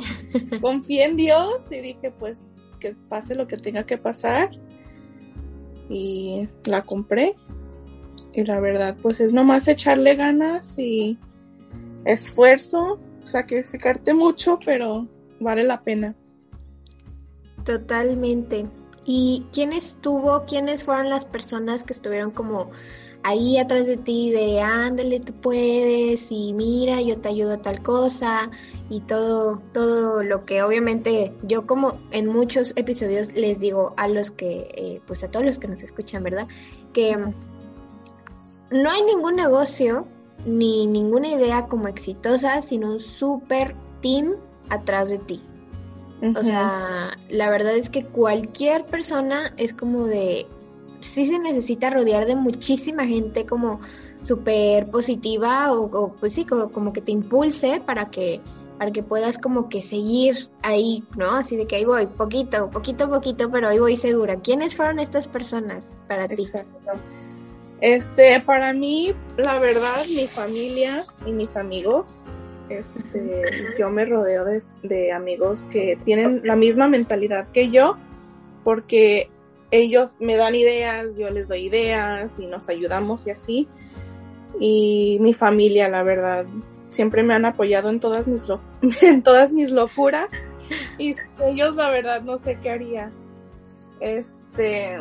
confié 0.60 1.05
en 1.05 1.15
Dios 1.15 1.72
y 1.72 1.79
dije 1.79 2.12
pues 2.12 2.53
que 2.82 2.93
pase 3.08 3.36
lo 3.36 3.48
que 3.48 3.58
tenga 3.58 3.86
que 3.86 3.98
pasar. 3.98 4.51
Y 5.89 6.50
la 6.65 6.82
compré. 6.84 7.36
Y 8.34 8.43
la 8.43 8.60
verdad 8.60 8.98
pues 9.01 9.22
es 9.22 9.32
nomás 9.32 9.70
echarle 9.70 10.15
ganas 10.15 10.77
y 10.77 11.17
esfuerzo, 12.05 13.00
sacrificarte 13.24 14.13
mucho, 14.13 14.60
pero 14.63 15.07
vale 15.39 15.63
la 15.63 15.81
pena. 15.81 16.15
Totalmente. 17.63 18.67
¿Y 19.05 19.45
quién 19.51 19.74
estuvo, 19.74 20.45
quiénes 20.45 20.83
fueron 20.83 21.10
las 21.10 21.25
personas 21.25 21.83
que 21.83 21.93
estuvieron 21.93 22.31
como 22.31 22.72
ahí 23.24 23.57
atrás 23.57 23.88
de 23.88 23.98
ti 23.98 24.31
de 24.31 24.62
ándale, 24.62 25.19
tú 25.19 25.33
puedes 25.33 26.31
y 26.31 26.53
mira, 26.53 27.01
yo 27.01 27.17
te 27.17 27.29
ayudo 27.29 27.53
a 27.53 27.62
tal 27.62 27.81
cosa 27.81 28.51
y 28.89 29.00
todo, 29.01 29.62
todo 29.72 30.24
lo 30.24 30.45
que 30.45 30.62
obviamente 30.62 31.33
yo 31.41 31.65
como 31.65 32.00
en 32.12 32.27
muchos 32.27 32.74
episodios 32.75 33.33
les 33.33 33.60
digo 33.60 33.93
a 33.98 34.07
los 34.10 34.29
que, 34.29 34.69
eh, 34.75 35.01
pues 35.07 35.24
a 35.24 35.29
todos 35.31 35.45
los 35.45 35.57
que 35.57 35.69
nos 35.69 35.81
escuchan, 35.81 36.24
¿verdad? 36.24 36.48
Que 36.91 37.17
no 38.72 38.89
hay 38.89 39.03
ningún 39.03 39.36
negocio 39.36 40.05
ni 40.45 40.88
ninguna 40.88 41.29
idea 41.29 41.67
como 41.67 41.88
exitosa, 41.88 42.62
sino 42.62 42.91
un 42.91 43.00
super 43.00 43.75
team 44.01 44.35
atrás 44.69 45.09
de 45.09 45.19
ti. 45.19 45.41
O 46.38 46.43
sea, 46.43 47.17
la 47.29 47.50
verdad 47.50 47.75
es 47.75 47.89
que 47.89 48.05
cualquier 48.05 48.85
persona 48.85 49.53
es 49.57 49.73
como 49.73 50.05
de, 50.05 50.47
sí 51.01 51.25
se 51.25 51.38
necesita 51.38 51.89
rodear 51.89 52.25
de 52.25 52.38
muchísima 52.38 53.05
gente 53.05 53.45
como 53.45 53.81
súper 54.23 54.89
positiva 54.89 55.73
o, 55.73 56.13
pues 56.13 56.33
sí, 56.33 56.45
como, 56.45 56.71
como 56.71 56.93
que 56.93 57.01
te 57.01 57.12
impulse 57.12 57.81
para 57.85 58.09
que 58.09 58.41
para 58.77 58.91
que 58.91 59.03
puedas 59.03 59.38
como 59.38 59.69
que 59.69 59.83
seguir 59.83 60.50
ahí, 60.62 61.03
¿no? 61.15 61.31
Así 61.31 61.55
de 61.55 61.67
que 61.67 61.75
ahí 61.75 61.85
voy, 61.85 62.07
poquito, 62.07 62.69
poquito, 62.69 63.07
poquito, 63.07 63.50
pero 63.51 63.69
ahí 63.69 63.79
voy 63.79 63.95
segura. 63.95 64.38
¿Quiénes 64.38 64.75
fueron 64.75 65.00
estas 65.00 65.27
personas 65.27 66.01
para 66.07 66.27
ti? 66.27 66.45
Este, 67.82 68.39
para 68.39 68.74
mí, 68.74 69.13
la 69.38 69.60
verdad, 69.60 70.06
mi 70.08 70.27
familia 70.27 71.03
y 71.25 71.32
mis 71.32 71.56
amigos, 71.56 72.36
este, 72.70 73.44
yo 73.77 73.89
me 73.89 74.06
rodeo 74.06 74.46
de, 74.46 74.62
de 74.84 75.12
amigos 75.12 75.65
que 75.72 75.98
tienen 76.06 76.42
la 76.44 76.56
misma 76.56 76.88
mentalidad 76.88 77.48
que 77.51 77.70
yo, 77.70 77.98
porque 78.63 79.30
ellos 79.72 80.15
me 80.20 80.38
dan 80.38 80.56
ideas, 80.56 81.08
yo 81.18 81.30
les 81.30 81.48
doy 81.48 81.65
ideas 81.65 82.36
y 82.39 82.46
nos 82.46 82.70
ayudamos 82.70 83.27
y 83.27 83.32
así. 83.32 83.68
Y 84.60 85.18
mi 85.20 85.34
familia, 85.34 85.89
la 85.89 86.03
verdad, 86.03 86.46
siempre 86.89 87.24
me 87.24 87.34
han 87.34 87.46
apoyado 87.46 87.89
en 87.89 88.00
todas 88.00 88.27
mis, 88.27 88.46
en 89.01 89.24
todas 89.24 89.51
mis 89.51 89.72
locuras 89.72 90.30
y 90.98 91.15
ellos 91.44 91.75
la 91.75 91.89
verdad 91.89 92.22
no 92.22 92.38
sé 92.38 92.58
qué 92.62 92.70
haría. 92.70 93.12
Este, 94.00 94.98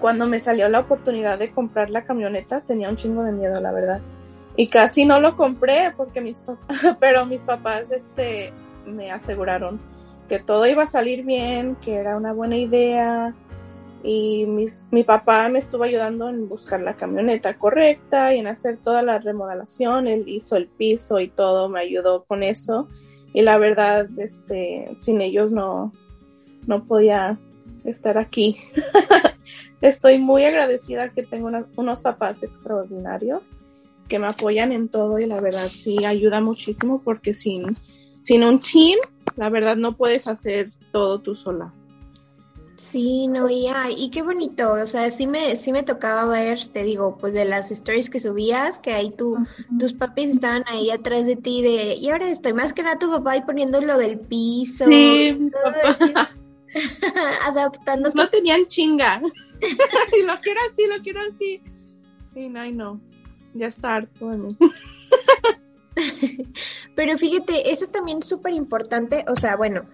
cuando 0.00 0.26
me 0.26 0.40
salió 0.40 0.68
la 0.68 0.80
oportunidad 0.80 1.38
de 1.38 1.50
comprar 1.50 1.90
la 1.90 2.04
camioneta 2.04 2.60
tenía 2.60 2.88
un 2.88 2.96
chingo 2.96 3.22
de 3.22 3.32
miedo, 3.32 3.60
la 3.60 3.72
verdad. 3.72 4.00
Y 4.56 4.68
casi 4.68 5.04
no 5.04 5.20
lo 5.20 5.36
compré 5.36 5.92
porque 5.96 6.20
mis 6.20 6.42
papás, 6.42 6.96
pero 7.00 7.26
mis 7.26 7.42
papás 7.42 7.92
este 7.92 8.52
me 8.86 9.10
aseguraron 9.10 9.78
que 10.28 10.38
todo 10.38 10.66
iba 10.66 10.84
a 10.84 10.86
salir 10.86 11.24
bien, 11.24 11.76
que 11.76 11.94
era 11.94 12.16
una 12.16 12.32
buena 12.32 12.56
idea, 12.56 13.34
y 14.02 14.46
mi 14.90 15.04
papá 15.04 15.48
me 15.48 15.58
estuvo 15.58 15.84
ayudando 15.84 16.30
en 16.30 16.48
buscar 16.48 16.80
la 16.80 16.94
camioneta 16.94 17.58
correcta 17.58 18.34
y 18.34 18.38
en 18.38 18.46
hacer 18.46 18.78
toda 18.78 19.02
la 19.02 19.18
remodelación, 19.18 20.06
él 20.06 20.24
hizo 20.26 20.56
el 20.56 20.68
piso 20.68 21.20
y 21.20 21.28
todo, 21.28 21.68
me 21.68 21.80
ayudó 21.80 22.24
con 22.24 22.42
eso 22.42 22.88
y 23.34 23.42
la 23.42 23.58
verdad, 23.58 24.08
este, 24.16 24.88
sin 24.98 25.20
ellos 25.20 25.50
no, 25.50 25.92
no 26.66 26.84
podía 26.84 27.38
estar 27.84 28.16
aquí. 28.16 28.56
Estoy 29.80 30.18
muy 30.18 30.44
agradecida 30.44 31.08
que 31.10 31.22
tengo 31.22 31.50
unos 31.76 32.00
papás 32.00 32.42
extraordinarios 32.42 33.42
que 34.08 34.18
me 34.18 34.26
apoyan 34.26 34.72
en 34.72 34.88
todo 34.88 35.18
y 35.18 35.26
la 35.26 35.40
verdad 35.40 35.68
sí 35.68 36.04
ayuda 36.04 36.40
muchísimo 36.40 37.00
porque 37.02 37.32
sin, 37.32 37.76
sin 38.20 38.42
un 38.42 38.60
team, 38.60 38.98
la 39.36 39.48
verdad 39.48 39.76
no 39.76 39.96
puedes 39.96 40.26
hacer 40.26 40.70
todo 40.92 41.20
tú 41.20 41.36
sola. 41.36 41.72
Sí, 42.74 43.28
no, 43.28 43.48
y, 43.48 43.68
y 43.96 44.10
qué 44.10 44.22
bonito, 44.22 44.72
o 44.72 44.86
sea, 44.86 45.10
sí 45.12 45.26
me, 45.26 45.54
sí 45.54 45.70
me 45.70 45.84
tocaba 45.84 46.24
ver, 46.24 46.66
te 46.68 46.82
digo, 46.82 47.16
pues 47.20 47.34
de 47.34 47.44
las 47.44 47.70
stories 47.70 48.10
que 48.10 48.18
subías, 48.18 48.80
que 48.80 48.92
ahí 48.92 49.10
tú, 49.10 49.36
tus 49.78 49.92
papis 49.92 50.30
estaban 50.30 50.64
ahí 50.66 50.90
atrás 50.90 51.24
de 51.24 51.36
ti 51.36 51.62
de, 51.62 51.94
y 51.94 52.10
ahora 52.10 52.28
estoy 52.28 52.52
más 52.52 52.72
que 52.72 52.82
nada 52.82 52.98
tu 52.98 53.08
papá 53.10 53.32
ahí 53.32 53.42
poniendo 53.42 53.80
lo 53.80 53.96
del 53.96 54.18
piso. 54.18 54.86
Sí, 54.86 55.50
adaptando. 57.46 58.10
No 58.14 58.28
tenían 58.28 58.66
chinga. 58.66 59.22
y 60.18 60.26
lo 60.26 60.40
quiero 60.40 60.60
así, 60.70 60.86
lo 60.86 61.02
quiero 61.02 61.20
así. 61.20 61.62
Y 62.34 62.48
no, 62.48 63.00
ya 63.54 63.66
está 63.66 63.96
harto. 63.96 64.30
Pero 66.94 67.18
fíjate, 67.18 67.72
eso 67.72 67.86
también 67.88 68.18
es 68.18 68.26
súper 68.26 68.54
importante, 68.54 69.24
o 69.28 69.36
sea, 69.36 69.56
bueno, 69.56 69.86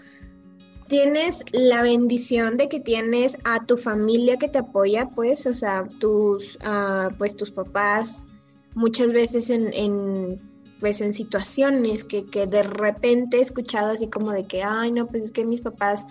tienes 0.88 1.44
la 1.52 1.82
bendición 1.82 2.56
de 2.56 2.68
que 2.68 2.80
tienes 2.80 3.38
a 3.44 3.64
tu 3.66 3.76
familia 3.76 4.36
que 4.36 4.48
te 4.48 4.58
apoya, 4.58 5.08
pues, 5.10 5.46
o 5.46 5.54
sea, 5.54 5.84
tus, 5.98 6.56
uh, 6.56 7.14
pues, 7.16 7.36
tus 7.36 7.50
papás, 7.50 8.26
muchas 8.74 9.12
veces 9.12 9.50
en, 9.50 9.72
en 9.72 10.40
pues, 10.80 11.00
en 11.00 11.14
situaciones 11.14 12.04
que, 12.04 12.26
que 12.26 12.46
de 12.46 12.62
repente 12.62 13.38
he 13.38 13.40
escuchado 13.40 13.92
así 13.92 14.08
como 14.08 14.32
de 14.32 14.44
que, 14.44 14.62
ay, 14.62 14.92
no, 14.92 15.06
pues 15.06 15.24
es 15.24 15.30
que 15.32 15.44
mis 15.44 15.60
papás 15.62 16.06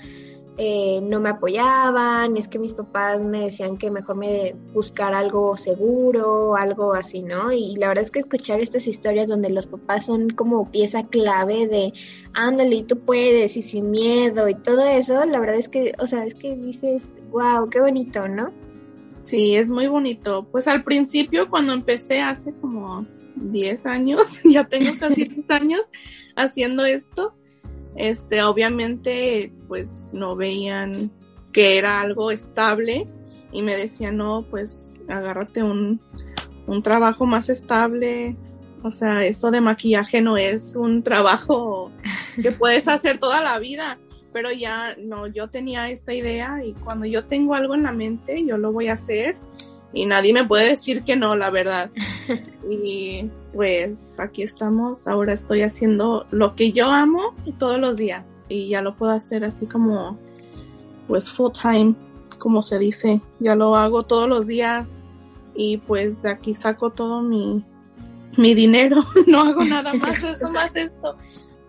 eh, 0.58 1.02
no 1.02 1.20
me 1.20 1.30
apoyaban, 1.30 2.38
es 2.38 2.48
que 2.48 2.60
mis 2.60 2.74
papás 2.74 3.22
me 3.22 3.42
decían 3.42 3.78
que 3.78 3.92
mejor 3.92 4.16
me 4.16 4.56
buscar 4.74 5.14
algo 5.14 5.58
seguro, 5.58 6.56
algo 6.56 6.94
así, 6.94 7.22
¿no? 7.22 7.52
Y 7.52 7.76
la 7.76 7.90
verdad 7.90 8.06
es 8.06 8.12
que 8.12 8.20
escuchar 8.20 8.62
estas 8.62 8.88
historias 8.88 9.28
donde 9.28 9.50
los 9.50 9.66
papás 9.68 10.06
son 10.06 10.30
como 10.30 10.72
pieza 10.72 11.04
clave 11.04 11.68
de, 11.68 11.94
ándale, 12.34 12.84
tú 12.84 13.00
puedes 13.00 13.58
y 13.58 13.62
sin 13.62 13.92
miedo 13.92 14.48
y 14.48 14.56
todo 14.56 14.86
eso, 14.86 15.26
la 15.26 15.40
verdad 15.40 15.58
es 15.58 15.68
que, 15.68 15.94
o 16.00 16.08
sea, 16.08 16.26
es 16.26 16.36
que 16.36 16.56
dices, 16.56 17.16
wow, 17.32 17.70
qué 17.70 17.82
bonito, 17.82 18.28
¿no? 18.28 18.48
Sí, 19.22 19.56
es 19.56 19.70
muy 19.70 19.88
bonito. 19.88 20.48
Pues 20.52 20.68
al 20.68 20.84
principio, 20.84 21.50
cuando 21.50 21.74
empecé 21.74 22.22
hace 22.22 22.54
como 22.54 23.06
10 23.36 23.86
años, 23.88 24.40
ya 24.46 24.64
tengo 24.64 24.98
casi 25.00 25.26
10 25.26 25.46
años 25.50 25.92
haciendo 26.36 26.86
esto, 26.86 27.34
este, 27.96 28.44
obviamente, 28.44 29.52
pues 29.68 30.12
no 30.14 30.36
veían 30.36 30.94
que 31.54 31.78
era 31.78 32.02
algo 32.02 32.32
estable 32.32 33.08
y 33.52 33.62
me 33.62 33.76
decían, 33.76 34.18
no, 34.18 34.46
pues 34.50 35.02
agárrate 35.08 35.64
un, 35.64 36.02
un 36.68 36.82
trabajo 36.82 37.26
más 37.26 37.50
estable. 37.50 38.36
O 38.84 38.92
sea, 38.92 39.22
eso 39.24 39.50
de 39.52 39.62
maquillaje 39.62 40.22
no 40.22 40.38
es 40.38 40.76
un 40.76 41.04
trabajo 41.04 41.92
que 42.42 42.52
puedes 42.52 42.88
hacer 42.88 43.18
toda 43.18 43.42
la 43.42 43.58
vida, 43.60 43.98
pero 44.34 44.52
ya 44.52 44.96
no, 44.98 45.28
yo 45.28 45.50
tenía 45.50 45.90
esta 45.90 46.14
idea 46.14 46.64
y 46.64 46.74
cuando 46.74 47.06
yo 47.06 47.26
tengo 47.26 47.56
algo 47.56 47.76
en 47.76 47.84
la 47.84 47.94
mente, 47.94 48.46
yo 48.46 48.58
lo 48.58 48.74
voy 48.74 48.90
a 48.90 48.94
hacer 48.94 49.38
y 49.94 50.06
nadie 50.06 50.34
me 50.34 50.44
puede 50.44 50.70
decir 50.70 51.04
que 51.04 51.16
no, 51.16 51.36
la 51.36 51.50
verdad. 51.50 51.90
Y 52.68 53.30
pues 53.54 54.20
aquí 54.20 54.42
estamos, 54.42 55.08
ahora 55.08 55.34
estoy 55.34 55.62
haciendo 55.62 56.26
lo 56.32 56.56
que 56.56 56.72
yo 56.72 56.88
amo 56.88 57.36
todos 57.60 57.80
los 57.80 57.96
días. 57.96 58.26
Y 58.50 58.70
ya 58.70 58.82
lo 58.82 58.96
puedo 58.96 59.12
hacer 59.12 59.46
así 59.46 59.68
como 59.68 60.18
pues 61.08 61.30
full 61.30 61.52
time, 61.52 61.94
como 62.40 62.64
se 62.64 62.80
dice, 62.80 63.22
ya 63.40 63.56
lo 63.56 63.76
hago 63.76 64.02
todos 64.02 64.28
los 64.28 64.48
días. 64.48 65.06
Y 65.54 65.78
pues 65.78 66.24
de 66.24 66.32
aquí 66.32 66.56
saco 66.56 66.90
todo 66.90 67.22
mi, 67.22 67.64
mi 68.38 68.54
dinero, 68.54 69.02
no 69.28 69.42
hago 69.44 69.64
nada 69.64 69.94
más 69.94 70.24
eso, 70.24 70.50
más 70.52 70.76
esto, 70.76 71.18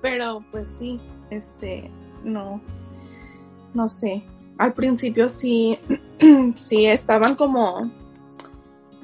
pero 0.02 0.44
pues 0.50 0.68
sí, 0.78 1.00
este, 1.30 1.90
no, 2.24 2.60
no 3.74 3.88
sé, 3.88 4.24
al 4.58 4.72
principio 4.72 5.30
sí, 5.30 5.78
sí 6.54 6.86
estaban 6.86 7.36
como 7.36 7.90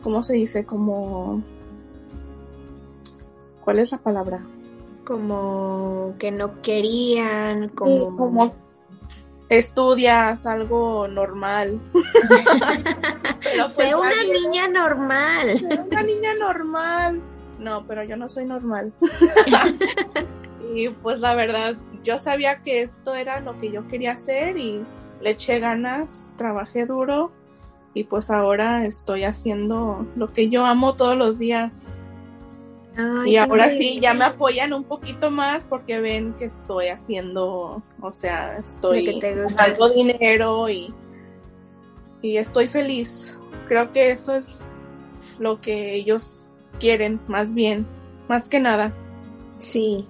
¿cómo 0.03 0.23
se 0.23 0.35
dice? 0.35 0.65
Como... 0.65 1.43
¿Cuál 3.65 3.79
es 3.79 3.93
la 3.93 3.99
palabra? 3.99 4.45
Como 5.05 6.15
que 6.19 6.31
no 6.31 6.61
querían, 6.63 7.69
como... 7.71 8.17
como 8.17 8.55
estudias 9.49 10.47
algo 10.47 11.07
normal. 11.09 11.81
pero 13.43 13.69
pues 13.75 13.95
una 13.95 14.23
niña 14.25 14.69
normal. 14.69 15.87
una 15.91 16.03
niña 16.03 16.35
normal. 16.35 17.21
No, 17.59 17.87
pero 17.87 18.03
yo 18.03 18.17
no 18.17 18.29
soy 18.29 18.47
normal. 18.47 18.93
y 20.75 20.89
pues 20.89 21.21
la 21.21 21.35
verdad, 21.35 21.77
yo 22.03 22.19
sabía 22.19 22.63
que 22.63 22.83
esto 22.83 23.15
era 23.15 23.41
lo 23.41 23.59
que 23.59 23.71
yo 23.71 23.87
quería 23.89 24.13
hacer 24.13 24.57
y 24.57 24.85
le 25.21 25.31
eché 25.31 25.61
ganas, 25.61 26.33
trabajé 26.37 26.87
duro 26.87 27.31
y 27.95 28.05
pues 28.05 28.31
ahora 28.31 28.87
estoy 28.87 29.25
haciendo 29.25 30.07
lo 30.17 30.29
que 30.29 30.49
yo 30.49 30.65
amo 30.65 30.95
todos 30.95 31.17
los 31.17 31.39
días. 31.39 32.03
y 33.27 33.37
ahora 33.37 33.71
sí, 33.71 34.01
ya 34.01 34.15
me 34.15 34.25
apoyan 34.25 34.73
un 34.73 34.85
poquito 34.85 35.31
más 35.31 35.67
porque 35.67 36.01
ven 36.01 36.35
que 36.35 36.47
estoy 36.47 36.89
haciendo, 36.89 37.83
o 38.01 38.13
sea, 38.13 38.59
estoy 38.59 39.21
dando 39.57 39.89
dinero 39.91 40.69
y, 40.69 40.93
y 42.23 42.37
estoy 42.37 42.69
feliz. 42.69 43.39
Creo 43.69 43.93
que 43.93 44.11
eso 44.11 44.35
es 44.35 44.67
lo 45.39 45.61
que 45.61 45.95
ellos 45.95 46.53
quieren, 46.79 47.21
más 47.27 47.55
bien, 47.55 47.87
más 48.29 48.49
que 48.49 48.61
nada. 48.61 48.93
Sí. 49.59 50.09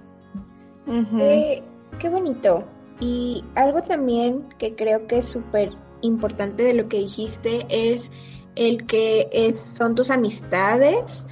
qué 1.99 2.09
bonito. 2.09 2.65
Y 2.99 3.43
algo 3.55 3.81
también 3.83 4.47
que 4.57 4.75
creo 4.75 5.07
que 5.07 5.17
es 5.17 5.25
súper 5.25 5.71
importante 6.03 6.63
de 6.63 6.73
lo 6.73 6.87
que 6.87 6.99
dijiste 6.99 7.65
es 7.69 8.11
el 8.55 8.85
que 8.85 9.29
es, 9.31 9.59
son 9.59 9.95
tus 9.95 10.11
amistades, 10.11 11.25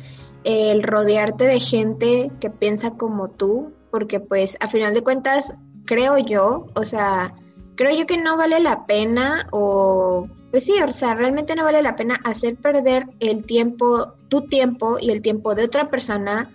el 0.44 0.82
rodearte 0.82 1.46
de 1.46 1.60
gente 1.60 2.32
que 2.40 2.50
piensa 2.50 2.92
como 2.92 3.30
tú, 3.30 3.74
porque 3.92 4.20
pues 4.20 4.58
a 4.60 4.68
final 4.68 4.94
de 4.94 5.04
cuentas 5.04 5.54
creo 5.86 6.18
yo, 6.18 6.68
o 6.74 6.84
sea, 6.84 7.36
creo 7.76 7.96
yo 7.96 8.06
que 8.08 8.18
no 8.18 8.38
vale 8.38 8.60
la 8.60 8.86
pena 8.86 9.48
o 9.52 10.28
pues 10.50 10.66
sí, 10.66 10.74
o 10.86 10.92
sea, 10.92 11.16
realmente 11.16 11.56
no 11.56 11.64
vale 11.64 11.82
la 11.82 11.96
pena 11.96 12.20
hacer 12.26 12.58
perder 12.58 13.08
el 13.20 13.46
tiempo, 13.46 14.14
tu 14.28 14.42
tiempo 14.42 14.98
y 15.00 15.10
el 15.12 15.22
tiempo 15.22 15.56
de 15.56 15.64
otra 15.64 15.90
persona, 15.90 16.50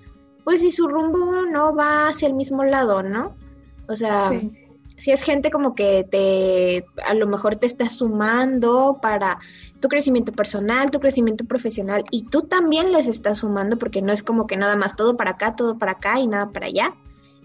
pues 0.44 0.60
si 0.60 0.70
su 0.70 0.86
rumbo 0.86 1.46
no 1.50 1.74
va 1.74 2.08
hacia 2.08 2.28
el 2.28 2.34
mismo 2.34 2.62
lado, 2.62 3.02
¿no? 3.02 3.34
O 3.88 3.96
sea, 3.96 4.30
si 4.96 5.12
es 5.12 5.22
gente 5.22 5.50
como 5.50 5.74
que 5.74 6.04
te, 6.10 6.86
a 7.06 7.14
lo 7.14 7.26
mejor 7.26 7.56
te 7.56 7.66
está 7.66 7.88
sumando 7.88 8.98
para 9.02 9.38
tu 9.80 9.88
crecimiento 9.88 10.32
personal, 10.32 10.90
tu 10.90 11.00
crecimiento 11.00 11.44
profesional 11.44 12.04
y 12.10 12.24
tú 12.24 12.42
también 12.42 12.92
les 12.92 13.06
estás 13.06 13.38
sumando 13.38 13.78
porque 13.78 14.02
no 14.02 14.12
es 14.12 14.22
como 14.22 14.46
que 14.46 14.56
nada 14.56 14.76
más 14.76 14.96
todo 14.96 15.16
para 15.16 15.32
acá, 15.32 15.54
todo 15.54 15.78
para 15.78 15.92
acá 15.92 16.18
y 16.18 16.26
nada 16.26 16.50
para 16.50 16.66
allá. 16.66 16.94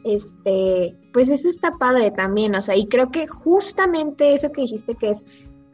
Este, 0.03 0.95
pues 1.13 1.29
eso 1.29 1.47
está 1.47 1.77
padre 1.77 2.09
también, 2.09 2.55
o 2.55 2.61
sea, 2.61 2.75
y 2.75 2.87
creo 2.87 3.11
que 3.11 3.27
justamente 3.27 4.33
eso 4.33 4.51
que 4.51 4.61
dijiste 4.61 4.95
que 4.95 5.11
es 5.11 5.23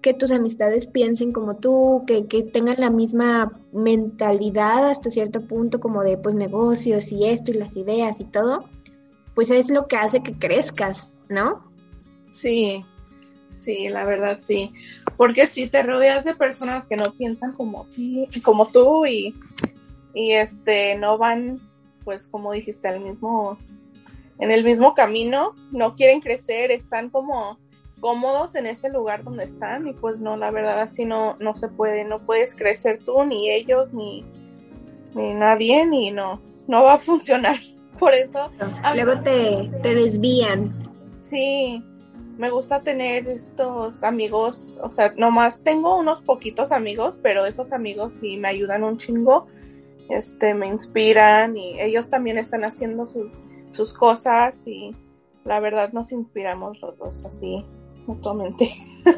que 0.02 0.14
tus 0.14 0.32
amistades 0.32 0.86
piensen 0.86 1.32
como 1.32 1.56
tú, 1.56 2.04
que, 2.06 2.28
que 2.28 2.44
tengan 2.44 2.76
la 2.80 2.90
misma 2.90 3.60
mentalidad 3.72 4.90
hasta 4.90 5.12
cierto 5.12 5.42
punto 5.42 5.80
como 5.80 6.04
de 6.04 6.18
pues 6.18 6.36
negocios 6.36 7.12
y 7.12 7.26
esto 7.26 7.52
y 7.52 7.56
las 7.56 7.76
ideas 7.76 8.20
y 8.20 8.26
todo, 8.26 8.66
pues 9.34 9.50
es 9.50 9.70
lo 9.70 9.88
que 9.88 9.98
hace 9.98 10.22
que 10.22 10.34
crezcas, 10.34 11.14
¿no? 11.30 11.67
Sí, 12.38 12.86
sí, 13.50 13.90
la 13.90 14.06
verdad 14.06 14.38
sí. 14.40 14.72
Porque 15.18 15.48
si 15.48 15.68
te 15.68 15.82
rodeas 15.82 16.24
de 16.24 16.36
personas 16.36 16.88
que 16.88 16.96
no 16.96 17.12
piensan 17.14 17.52
como, 17.54 17.88
como 18.44 18.68
tú 18.68 19.08
y, 19.08 19.36
y 20.14 20.34
este 20.34 20.96
no 20.98 21.18
van, 21.18 21.60
pues 22.04 22.28
como 22.28 22.52
dijiste, 22.52 22.88
al 22.88 23.00
mismo, 23.00 23.58
en 24.38 24.52
el 24.52 24.64
mismo 24.64 24.94
camino, 24.94 25.56
no 25.72 25.96
quieren 25.96 26.22
crecer, 26.22 26.70
están 26.70 27.10
como 27.10 27.58
cómodos 28.00 28.54
en 28.54 28.68
ese 28.68 28.90
lugar 28.92 29.24
donde 29.24 29.46
están 29.46 29.88
y 29.88 29.94
pues 29.94 30.20
no, 30.20 30.38
la 30.38 30.52
verdad 30.52 30.82
así 30.82 31.06
no, 31.06 31.38
no 31.40 31.56
se 31.56 31.70
puede, 31.70 32.04
no 32.04 32.20
puedes 32.20 32.54
crecer 32.54 33.00
tú, 33.04 33.24
ni 33.24 33.50
ellos, 33.50 33.92
ni, 33.94 34.24
ni 35.16 35.34
nadie, 35.34 35.88
ni 35.88 36.12
no, 36.12 36.40
no 36.68 36.84
va 36.84 36.94
a 36.94 37.00
funcionar. 37.00 37.60
Por 37.98 38.14
eso. 38.14 38.52
Luego 38.94 39.22
te, 39.22 39.72
te 39.82 39.96
desvían. 39.96 40.72
Sí, 41.20 41.84
me 42.38 42.50
gusta 42.50 42.82
tener 42.82 43.28
estos 43.28 44.04
amigos, 44.04 44.80
o 44.84 44.92
sea, 44.92 45.14
nomás 45.18 45.64
tengo 45.64 45.98
unos 45.98 46.22
poquitos 46.22 46.72
amigos, 46.72 47.20
pero 47.22 47.46
esos 47.46 47.74
amigos 47.74 48.14
sí 48.14 48.38
me 48.38 48.50
ayudan 48.50 48.84
un 48.84 48.98
chingo, 48.98 49.48
este, 50.10 50.54
me 50.54 50.68
inspiran 50.68 51.58
y 51.58 51.80
ellos 51.82 52.10
también 52.10 52.38
están 52.38 52.64
haciendo 52.64 53.08
sus, 53.08 53.32
sus 53.72 53.94
cosas 53.94 54.66
y 54.68 54.96
la 55.46 55.60
verdad 55.60 55.92
nos 55.94 56.12
inspiramos 56.12 56.80
los 56.82 56.98
dos 56.98 57.26
así 57.26 57.66
mutuamente. 58.06 58.70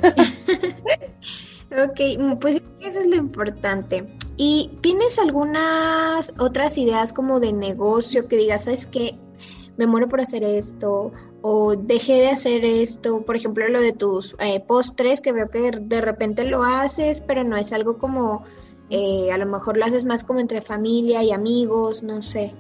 ok, 1.72 2.40
pues 2.40 2.62
eso 2.82 3.00
es 3.00 3.08
lo 3.08 3.16
importante. 3.16 4.06
¿Y 4.38 4.72
tienes 4.82 5.20
algunas 5.20 6.32
otras 6.40 6.78
ideas 6.78 7.12
como 7.12 7.40
de 7.40 7.52
negocio 7.52 8.28
que 8.28 8.38
digas, 8.38 8.64
sabes 8.64 8.88
que 8.88 9.16
me 9.80 9.88
muero 9.88 10.10
por 10.10 10.20
hacer 10.20 10.44
esto 10.44 11.14
o 11.42 11.78
dejé 11.78 12.16
de 12.16 12.28
hacer 12.28 12.66
esto, 12.66 13.22
por 13.22 13.38
ejemplo, 13.38 13.66
lo 13.70 13.80
de 13.80 13.94
tus 13.94 14.36
eh, 14.40 14.60
postres, 14.60 15.22
que 15.22 15.32
veo 15.32 15.50
que 15.50 15.72
de 15.72 16.02
repente 16.02 16.44
lo 16.44 16.64
haces, 16.64 17.22
pero 17.22 17.46
no 17.46 17.56
es 17.56 17.72
algo 17.72 17.98
como, 17.98 18.44
eh, 18.90 19.32
a 19.32 19.38
lo 19.38 19.46
mejor 19.46 19.78
lo 19.78 19.86
haces 19.86 20.04
más 20.04 20.26
como 20.26 20.42
entre 20.42 20.62
familia 20.62 21.24
y 21.24 21.32
amigos, 21.32 22.04
no 22.04 22.22
sé. 22.22 22.52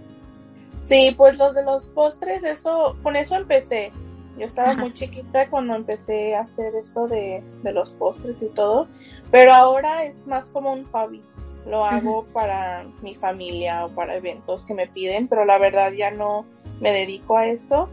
Sí, 0.85 1.13
pues 1.17 1.37
los 1.37 1.53
de 1.55 1.65
los 1.65 1.89
postres, 1.89 2.45
eso, 2.45 2.95
con 3.03 3.17
eso 3.17 3.35
empecé. 3.35 3.91
Yo 4.37 4.45
estaba 4.45 4.73
muy 4.73 4.93
chiquita 4.93 5.49
cuando 5.49 5.75
empecé 5.75 6.35
a 6.35 6.43
hacer 6.43 6.73
esto 6.75 7.05
de, 7.05 7.43
de, 7.63 7.73
los 7.73 7.91
postres 7.91 8.41
y 8.41 8.47
todo, 8.47 8.87
pero 9.29 9.53
ahora 9.53 10.05
es 10.05 10.25
más 10.25 10.49
como 10.51 10.71
un 10.71 10.85
hobby. 10.85 11.21
Lo 11.69 11.85
hago 11.85 12.25
para 12.33 12.85
mi 13.01 13.15
familia 13.15 13.85
o 13.85 13.89
para 13.89 14.15
eventos 14.15 14.65
que 14.65 14.73
me 14.73 14.87
piden, 14.87 15.27
pero 15.27 15.45
la 15.45 15.57
verdad 15.57 15.91
ya 15.91 16.09
no 16.09 16.45
me 16.79 16.91
dedico 16.91 17.37
a 17.37 17.45
eso 17.47 17.89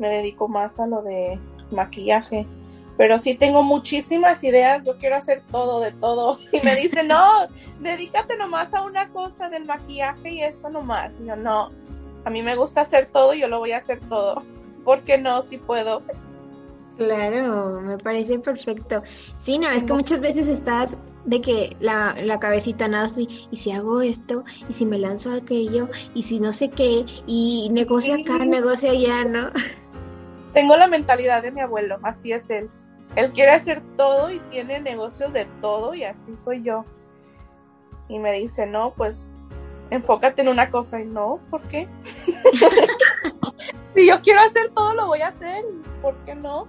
me 0.00 0.08
dedico 0.08 0.48
más 0.48 0.80
a 0.80 0.86
lo 0.86 1.02
de 1.02 1.38
maquillaje. 1.70 2.46
Pero 2.96 3.18
sí 3.18 3.36
tengo 3.36 3.62
muchísimas 3.62 4.42
ideas, 4.44 4.84
yo 4.84 4.98
quiero 4.98 5.16
hacer 5.16 5.42
todo 5.50 5.80
de 5.80 5.92
todo. 5.92 6.38
Y 6.52 6.60
me 6.64 6.74
dicen, 6.74 7.06
no, 7.08 7.24
dedícate 7.78 8.36
nomás 8.36 8.74
a 8.74 8.82
una 8.82 9.08
cosa 9.10 9.48
del 9.48 9.64
maquillaje 9.64 10.30
y 10.30 10.42
eso 10.42 10.68
nomás. 10.68 11.18
Y 11.20 11.26
yo, 11.26 11.36
no, 11.36 11.70
a 12.24 12.30
mí 12.30 12.42
me 12.42 12.56
gusta 12.56 12.80
hacer 12.80 13.06
todo 13.06 13.32
y 13.34 13.40
yo 13.40 13.48
lo 13.48 13.58
voy 13.58 13.72
a 13.72 13.78
hacer 13.78 14.00
todo. 14.00 14.42
¿Por 14.84 15.02
qué 15.02 15.18
no? 15.18 15.40
Si 15.42 15.56
puedo. 15.58 16.02
Claro, 16.96 17.80
me 17.80 17.96
parece 17.96 18.38
perfecto. 18.38 19.02
Sí, 19.36 19.58
no, 19.58 19.70
es 19.70 19.84
que 19.84 19.92
muchas 19.92 20.20
veces 20.20 20.48
estás 20.48 20.96
de 21.24 21.40
que 21.40 21.76
la, 21.80 22.14
la 22.22 22.38
cabecita 22.38 22.88
nace 22.88 23.26
y 23.50 23.56
si 23.56 23.70
hago 23.72 24.00
esto, 24.00 24.44
y 24.68 24.72
si 24.72 24.86
me 24.86 24.98
lanzo 24.98 25.32
aquello, 25.32 25.88
y 26.14 26.22
si 26.22 26.40
no 26.40 26.52
sé 26.52 26.70
qué, 26.70 27.04
y 27.26 27.68
negocio 27.70 28.14
acá, 28.14 28.44
negocio 28.44 28.90
allá, 28.90 29.24
¿no? 29.24 29.50
Tengo 30.52 30.76
la 30.76 30.88
mentalidad 30.88 31.42
de 31.42 31.52
mi 31.52 31.60
abuelo, 31.60 31.98
así 32.02 32.32
es 32.32 32.50
él. 32.50 32.70
Él 33.16 33.32
quiere 33.32 33.52
hacer 33.52 33.82
todo 33.96 34.30
y 34.30 34.38
tiene 34.50 34.80
negocios 34.80 35.32
de 35.32 35.46
todo 35.60 35.94
y 35.94 36.04
así 36.04 36.34
soy 36.36 36.62
yo. 36.62 36.84
Y 38.08 38.18
me 38.18 38.32
dice, 38.32 38.66
no, 38.66 38.92
pues 38.96 39.26
enfócate 39.90 40.42
en 40.42 40.48
una 40.48 40.70
cosa 40.70 41.00
y 41.00 41.06
no, 41.06 41.40
¿por 41.50 41.60
qué? 41.62 41.88
si 43.94 44.08
yo 44.08 44.20
quiero 44.22 44.40
hacer 44.40 44.70
todo, 44.70 44.94
lo 44.94 45.08
voy 45.08 45.22
a 45.22 45.28
hacer, 45.28 45.64
¿por 46.00 46.16
qué 46.24 46.34
no? 46.34 46.68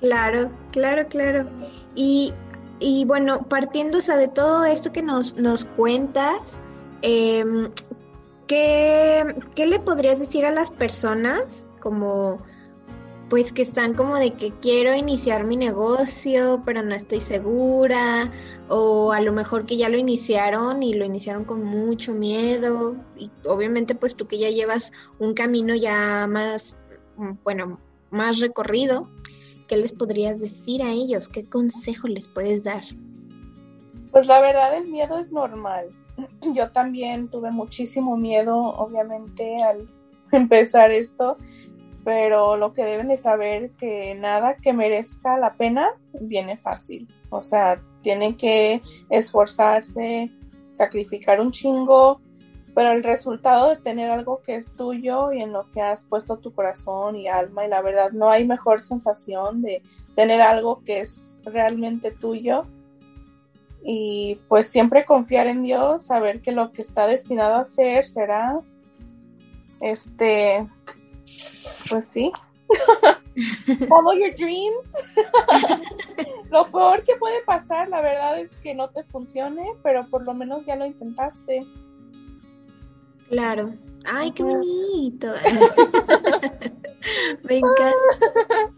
Claro, 0.00 0.50
claro, 0.72 1.06
claro. 1.08 1.46
Y, 1.94 2.32
y 2.78 3.04
bueno, 3.04 3.42
partiendo 3.48 3.98
de 3.98 4.28
todo 4.28 4.64
esto 4.64 4.92
que 4.92 5.02
nos, 5.02 5.36
nos 5.36 5.64
cuentas, 5.64 6.60
em, 7.02 7.70
¿qué, 8.46 9.34
¿qué 9.54 9.66
le 9.66 9.78
podrías 9.78 10.20
decir 10.20 10.44
a 10.44 10.50
las 10.50 10.70
personas 10.70 11.66
como 11.80 12.38
pues 13.28 13.52
que 13.52 13.62
están 13.62 13.94
como 13.94 14.16
de 14.16 14.34
que 14.34 14.50
quiero 14.50 14.94
iniciar 14.94 15.44
mi 15.44 15.56
negocio, 15.56 16.62
pero 16.64 16.82
no 16.82 16.94
estoy 16.94 17.20
segura, 17.20 18.30
o 18.68 19.12
a 19.12 19.20
lo 19.20 19.32
mejor 19.32 19.66
que 19.66 19.76
ya 19.76 19.88
lo 19.88 19.98
iniciaron 19.98 20.82
y 20.82 20.94
lo 20.94 21.04
iniciaron 21.04 21.44
con 21.44 21.64
mucho 21.64 22.14
miedo, 22.14 22.94
y 23.16 23.30
obviamente 23.44 23.94
pues 23.94 24.14
tú 24.14 24.28
que 24.28 24.38
ya 24.38 24.50
llevas 24.50 24.92
un 25.18 25.34
camino 25.34 25.74
ya 25.74 26.26
más, 26.28 26.78
bueno, 27.42 27.80
más 28.10 28.38
recorrido, 28.38 29.08
¿qué 29.66 29.76
les 29.76 29.92
podrías 29.92 30.40
decir 30.40 30.82
a 30.82 30.92
ellos? 30.92 31.28
¿Qué 31.28 31.44
consejo 31.44 32.08
les 32.08 32.26
puedes 32.28 32.64
dar? 32.64 32.82
Pues 34.10 34.26
la 34.26 34.40
verdad 34.40 34.76
el 34.76 34.88
miedo 34.88 35.18
es 35.18 35.32
normal. 35.32 35.90
Yo 36.54 36.70
también 36.70 37.28
tuve 37.28 37.50
muchísimo 37.50 38.16
miedo, 38.16 38.56
obviamente, 38.56 39.56
al 39.62 39.88
empezar 40.32 40.90
esto 40.90 41.36
pero 42.06 42.56
lo 42.56 42.72
que 42.72 42.84
deben 42.84 43.08
de 43.08 43.16
saber 43.16 43.72
que 43.72 44.14
nada 44.14 44.54
que 44.62 44.72
merezca 44.72 45.36
la 45.38 45.54
pena 45.54 45.88
viene 46.12 46.56
fácil. 46.56 47.08
O 47.30 47.42
sea, 47.42 47.82
tienen 48.00 48.36
que 48.36 48.80
esforzarse, 49.10 50.30
sacrificar 50.70 51.40
un 51.40 51.50
chingo, 51.50 52.20
pero 52.76 52.90
el 52.90 53.02
resultado 53.02 53.70
de 53.70 53.76
tener 53.76 54.10
algo 54.10 54.42
que 54.42 54.54
es 54.56 54.72
tuyo 54.76 55.32
y 55.32 55.40
en 55.40 55.50
lo 55.50 55.64
que 55.72 55.80
has 55.80 56.04
puesto 56.04 56.36
tu 56.36 56.52
corazón 56.52 57.16
y 57.16 57.26
alma 57.26 57.64
y 57.64 57.70
la 57.70 57.80
verdad 57.80 58.10
no 58.12 58.30
hay 58.30 58.46
mejor 58.46 58.82
sensación 58.82 59.62
de 59.62 59.80
tener 60.14 60.42
algo 60.42 60.84
que 60.84 61.00
es 61.00 61.40
realmente 61.46 62.10
tuyo 62.10 62.66
y 63.82 64.38
pues 64.48 64.68
siempre 64.68 65.06
confiar 65.06 65.46
en 65.46 65.62
Dios, 65.62 66.04
saber 66.04 66.42
que 66.42 66.52
lo 66.52 66.70
que 66.72 66.82
está 66.82 67.06
destinado 67.06 67.54
a 67.54 67.64
ser 67.64 68.04
será 68.04 68.60
este 69.80 70.68
pues 71.88 72.06
sí. 72.06 72.30
Follow 73.88 74.12
your 74.12 74.34
dreams. 74.34 74.92
lo 76.50 76.70
peor 76.70 77.02
que 77.04 77.16
puede 77.16 77.42
pasar, 77.44 77.88
la 77.88 78.02
verdad, 78.02 78.38
es 78.38 78.56
que 78.56 78.74
no 78.74 78.90
te 78.90 79.02
funcione, 79.04 79.72
pero 79.82 80.08
por 80.08 80.24
lo 80.24 80.34
menos 80.34 80.64
ya 80.66 80.76
lo 80.76 80.84
intentaste. 80.84 81.66
Claro. 83.28 83.74
Ay, 84.04 84.32
qué 84.32 84.42
bonito. 84.42 85.28
Me 87.48 87.58
encanta. 87.58 88.74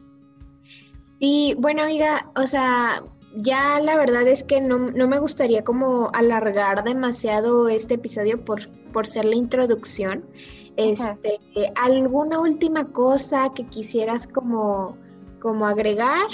Y 1.19 1.55
bueno, 1.59 1.83
amiga, 1.83 2.31
o 2.37 2.47
sea, 2.47 3.03
ya 3.35 3.81
la 3.81 3.97
verdad 3.97 4.27
es 4.27 4.45
que 4.45 4.61
no, 4.61 4.79
no, 4.79 5.09
me 5.09 5.19
gustaría 5.19 5.65
como 5.65 6.11
alargar 6.13 6.85
demasiado 6.85 7.69
este 7.69 7.95
episodio 7.95 8.45
por, 8.45 8.69
por 8.93 9.07
ser 9.07 9.25
la 9.25 9.37
introducción. 9.37 10.25
Este, 10.77 11.41
¿Alguna 11.75 12.39
última 12.39 12.93
cosa 12.93 13.51
que 13.55 13.67
quisieras 13.67 14.29
como, 14.29 14.97
como 15.41 15.67
agregar? 15.67 16.29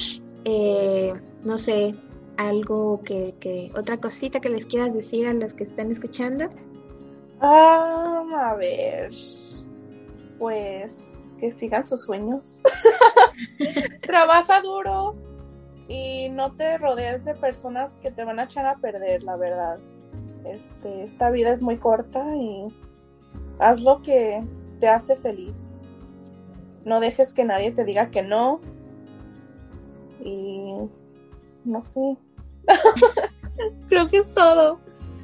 Eh, 0.44 1.14
no 1.44 1.56
sé, 1.56 1.94
algo 2.36 3.00
que, 3.04 3.34
que, 3.40 3.72
otra 3.74 3.98
cosita 3.98 4.40
que 4.40 4.50
les 4.50 4.66
quieras 4.66 4.92
decir 4.92 5.26
a 5.26 5.32
los 5.32 5.54
que 5.54 5.64
están 5.64 5.90
escuchando. 5.90 6.50
Ah, 7.40 8.50
a 8.50 8.54
ver, 8.54 9.10
pues 10.38 11.34
que 11.38 11.50
sigan 11.50 11.86
sus 11.86 12.02
sueños. 12.02 12.62
Trabaja 14.02 14.60
duro 14.60 15.16
y 15.88 16.28
no 16.30 16.54
te 16.54 16.78
rodees 16.78 17.24
de 17.24 17.34
personas 17.34 17.94
que 18.02 18.10
te 18.10 18.24
van 18.24 18.38
a 18.38 18.44
echar 18.44 18.66
a 18.66 18.76
perder, 18.76 19.22
la 19.22 19.36
verdad. 19.36 19.78
Este, 20.44 21.04
esta 21.04 21.30
vida 21.30 21.50
es 21.50 21.62
muy 21.62 21.78
corta 21.78 22.24
y 22.36 22.68
haz 23.58 23.82
lo 23.82 24.02
que 24.02 24.42
te 24.80 24.88
hace 24.88 25.16
feliz. 25.16 25.80
no 26.84 27.00
dejes 27.00 27.32
que 27.32 27.44
nadie 27.44 27.70
te 27.72 27.84
diga 27.84 28.10
que 28.10 28.22
no. 28.22 28.60
Y 30.20 30.74
no 31.64 31.82
sé. 31.82 32.16
Creo 33.88 34.08
que 34.08 34.18
es 34.18 34.32
todo. 34.32 34.80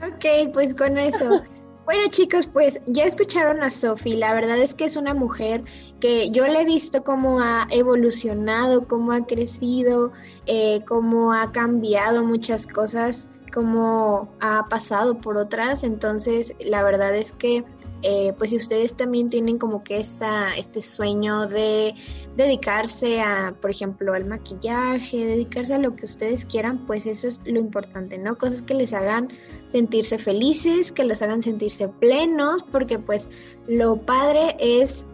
Ok, 0.06 0.52
pues 0.52 0.74
con 0.74 0.98
eso. 0.98 1.42
Bueno 1.84 2.08
chicos, 2.10 2.46
pues 2.46 2.80
ya 2.86 3.04
escucharon 3.04 3.62
a 3.62 3.70
Sophie, 3.70 4.16
la 4.16 4.32
verdad 4.32 4.58
es 4.58 4.74
que 4.74 4.84
es 4.84 4.96
una 4.96 5.14
mujer 5.14 5.64
que 5.98 6.30
yo 6.30 6.46
le 6.46 6.60
he 6.60 6.64
visto 6.64 7.02
cómo 7.02 7.40
ha 7.40 7.66
evolucionado, 7.70 8.86
cómo 8.86 9.12
ha 9.12 9.26
crecido, 9.26 10.12
eh, 10.46 10.84
cómo 10.86 11.32
ha 11.32 11.50
cambiado 11.52 12.24
muchas 12.24 12.66
cosas, 12.66 13.28
cómo 13.52 14.32
ha 14.40 14.68
pasado 14.68 15.20
por 15.20 15.36
otras, 15.36 15.82
entonces 15.82 16.54
la 16.60 16.82
verdad 16.84 17.16
es 17.16 17.32
que 17.32 17.64
eh, 18.02 18.32
pues 18.38 18.50
si 18.50 18.56
ustedes 18.56 18.94
también 18.94 19.28
tienen 19.28 19.58
como 19.58 19.84
que 19.84 19.98
esta, 20.00 20.54
este 20.56 20.80
sueño 20.80 21.46
de 21.46 21.94
dedicarse 22.34 23.20
a, 23.20 23.54
por 23.60 23.70
ejemplo, 23.70 24.14
al 24.14 24.24
maquillaje, 24.24 25.26
dedicarse 25.26 25.74
a 25.74 25.78
lo 25.78 25.96
que 25.96 26.06
ustedes 26.06 26.46
quieran, 26.46 26.86
pues 26.86 27.04
eso 27.04 27.28
es 27.28 27.40
lo 27.44 27.58
importante, 27.58 28.16
¿no? 28.16 28.38
Cosas 28.38 28.62
que 28.62 28.72
les 28.72 28.94
hagan 28.94 29.28
sentirse 29.70 30.18
felices, 30.18 30.92
que 30.92 31.04
los 31.04 31.22
hagan 31.22 31.42
sentirse 31.42 31.88
plenos, 31.88 32.62
porque 32.70 32.98
pues 32.98 33.28
lo 33.66 33.96
padre 33.96 34.56
es 34.58 35.06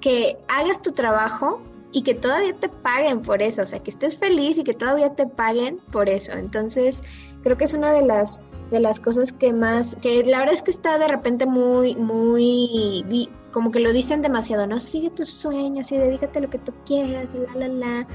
que 0.00 0.38
hagas 0.48 0.82
tu 0.82 0.92
trabajo 0.92 1.60
y 1.92 2.02
que 2.02 2.14
todavía 2.14 2.54
te 2.54 2.68
paguen 2.68 3.22
por 3.22 3.42
eso, 3.42 3.62
o 3.62 3.66
sea, 3.66 3.80
que 3.80 3.90
estés 3.90 4.16
feliz 4.16 4.58
y 4.58 4.64
que 4.64 4.74
todavía 4.74 5.14
te 5.14 5.26
paguen 5.26 5.78
por 5.90 6.08
eso. 6.08 6.32
Entonces, 6.32 6.98
creo 7.42 7.56
que 7.56 7.64
es 7.64 7.74
una 7.74 7.92
de 7.92 8.04
las 8.04 8.40
de 8.70 8.80
las 8.80 8.98
cosas 8.98 9.32
que 9.32 9.52
más, 9.52 9.96
que 10.02 10.24
la 10.24 10.40
verdad 10.40 10.54
es 10.54 10.62
que 10.62 10.72
está 10.72 10.98
de 10.98 11.06
repente 11.06 11.46
muy, 11.46 11.94
muy, 11.94 13.28
como 13.52 13.70
que 13.70 13.78
lo 13.78 13.92
dicen 13.92 14.22
demasiado, 14.22 14.66
¿no? 14.66 14.80
Sigue 14.80 15.10
tus 15.10 15.30
sueños 15.30 15.92
y 15.92 15.96
dedícate 15.96 16.40
lo 16.40 16.50
que 16.50 16.58
tú 16.58 16.72
quieras, 16.84 17.32
la, 17.34 17.54
la, 17.54 17.68
la. 17.68 18.06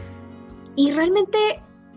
Y 0.76 0.92
realmente 0.92 1.38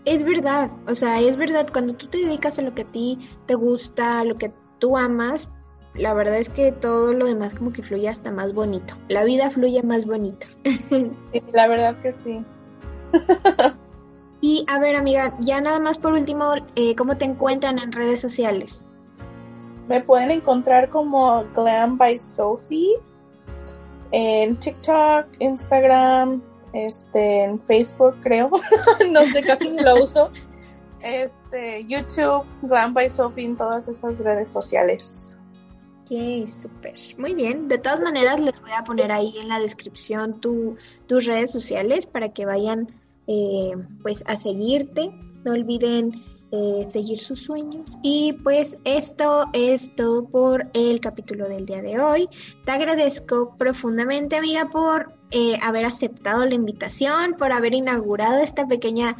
es 0.05 0.25
verdad, 0.25 0.71
o 0.87 0.95
sea, 0.95 1.21
es 1.21 1.37
verdad, 1.37 1.67
cuando 1.73 1.95
tú 1.95 2.07
te 2.07 2.19
dedicas 2.19 2.59
a 2.59 2.63
lo 2.63 2.75
que 2.75 2.83
a 2.83 2.93
ti 2.93 3.19
te 3.47 3.55
gusta, 3.55 4.21
a 4.21 4.25
lo 4.25 4.37
que 4.37 4.53
tú 4.79 4.97
amas, 4.97 5.49
la 5.95 6.13
verdad 6.13 6.39
es 6.39 6.49
que 6.49 6.73
todo 6.73 7.13
lo 7.13 7.27
demás 7.27 7.55
como 7.55 7.73
que 7.73 7.83
fluye 7.83 8.09
hasta 8.09 8.33
más 8.33 8.53
bonito. 8.53 8.95
La 9.09 9.25
vida 9.25 9.51
fluye 9.51 9.83
más 9.83 10.07
bonito. 10.07 10.47
Sí, 11.33 11.43
la 11.53 11.69
verdad 11.69 12.01
que 12.03 12.13
sí. 12.13 12.45
Y 14.41 14.67
a 14.69 14.79
ver, 14.79 14.97
amiga, 14.97 15.35
ya 15.41 15.61
nada 15.61 15.81
más 15.81 15.97
por 15.97 16.13
último, 16.13 16.53
eh, 16.75 16.95
¿cómo 16.97 17.17
te 17.17 17.25
encuentran 17.25 17.79
en 17.79 17.93
redes 17.93 18.21
sociales? 18.21 18.85
Me 19.89 20.03
pueden 20.03 20.31
encontrar 20.31 20.91
como 20.91 21.45
Glam 21.55 21.97
by 21.97 22.19
Sophie 22.19 22.95
en 24.11 24.57
TikTok, 24.57 25.27
Instagram, 25.39 26.43
este, 26.75 27.45
en 27.45 27.61
Facebook 27.61 28.17
creo, 28.23 28.51
no 29.11 29.25
sé, 29.27 29.43
casi 29.43 29.81
lo 29.81 29.95
uso. 30.05 30.31
Este, 31.01 31.85
YouTube, 31.87 32.45
Glam 32.63 32.95
by 32.95 33.11
Sophie 33.11 33.45
en 33.45 33.57
todas 33.57 33.87
esas 33.89 34.19
redes 34.19 34.53
sociales. 34.53 35.39
Ok, 36.03 36.49
súper. 36.49 36.95
Muy 37.17 37.35
bien. 37.35 37.69
De 37.69 37.79
todas 37.79 38.01
maneras, 38.01 38.41
les 38.41 38.61
voy 38.61 38.73
a 38.73 38.85
poner 38.85 39.13
ahí 39.13 39.35
en 39.39 39.49
la 39.49 39.61
descripción 39.61 40.41
tu, 40.41 40.77
tus 41.07 41.25
redes 41.25 41.51
sociales 41.51 42.07
para 42.07 42.33
que 42.33 42.45
vayan 42.45 42.89
eh, 43.27 43.73
pues 44.03 44.23
a 44.27 44.37
seguirte. 44.37 45.11
No 45.45 45.53
olviden 45.53 46.23
eh, 46.57 46.85
seguir 46.87 47.19
sus 47.19 47.41
sueños. 47.41 47.99
Y 48.03 48.35
pues 48.45 48.77
esto 48.85 49.47
es 49.53 49.95
todo 49.97 50.25
por 50.27 50.71
el 50.73 51.01
capítulo 51.01 51.49
del 51.49 51.67
día 51.67 51.83
de 51.83 51.99
hoy. 51.99 52.29
Te 52.65 52.73
agradezco 52.73 53.57
profundamente, 53.59 54.37
amiga, 54.37 54.69
por 54.71 55.13
eh, 55.37 55.59
haber 55.61 55.85
aceptado 55.85 56.47
la 56.47 56.55
invitación, 56.55 57.35
por 57.35 57.51
haber 57.51 57.75
inaugurado 57.75 58.41
esta 58.41 58.67
pequeña, 58.67 59.17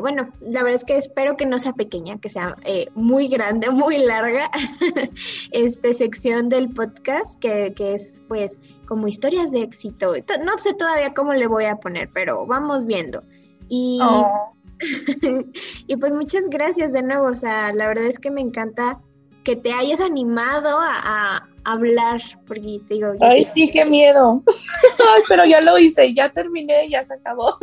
bueno, 0.00 0.30
la 0.40 0.62
verdad 0.62 0.76
es 0.76 0.84
que 0.84 0.96
espero 0.96 1.36
que 1.36 1.44
no 1.44 1.58
sea 1.58 1.74
pequeña, 1.74 2.18
que 2.18 2.30
sea 2.30 2.56
muy 2.94 3.28
grande, 3.28 3.70
muy 3.70 3.98
larga, 3.98 4.50
esta 5.52 5.92
sección 5.92 6.48
del 6.48 6.70
podcast, 6.70 7.38
que, 7.38 7.74
que 7.74 7.94
es 7.94 8.22
pues 8.26 8.60
como 8.86 9.06
historias 9.06 9.50
de 9.50 9.60
éxito. 9.62 10.14
No 10.44 10.58
sé 10.58 10.74
todavía 10.74 11.14
cómo 11.14 11.32
le 11.34 11.46
voy 11.46 11.66
a 11.66 11.76
poner, 11.76 12.08
pero 12.12 12.46
vamos 12.46 12.86
viendo. 12.86 13.22
Y, 13.68 14.00
oh. 14.02 14.52
y 15.86 15.96
pues 15.96 16.12
muchas 16.12 16.42
gracias 16.48 16.92
de 16.92 17.02
nuevo, 17.02 17.26
o 17.26 17.34
sea, 17.34 17.72
la 17.72 17.86
verdad 17.86 18.06
es 18.06 18.18
que 18.18 18.30
me 18.30 18.40
encanta 18.40 19.00
que 19.44 19.56
te 19.56 19.72
hayas 19.72 20.00
animado 20.00 20.78
a, 20.80 21.48
hablar, 21.64 22.20
porque 22.46 22.80
te 22.88 22.94
digo... 22.94 23.12
Ay, 23.20 23.44
sí, 23.44 23.70
qué 23.70 23.84
miedo. 23.84 24.42
Ay, 24.98 25.22
pero 25.28 25.44
ya 25.44 25.60
lo 25.60 25.78
hice, 25.78 26.12
ya 26.14 26.28
terminé, 26.30 26.88
ya 26.88 27.04
se 27.04 27.14
acabó. 27.14 27.58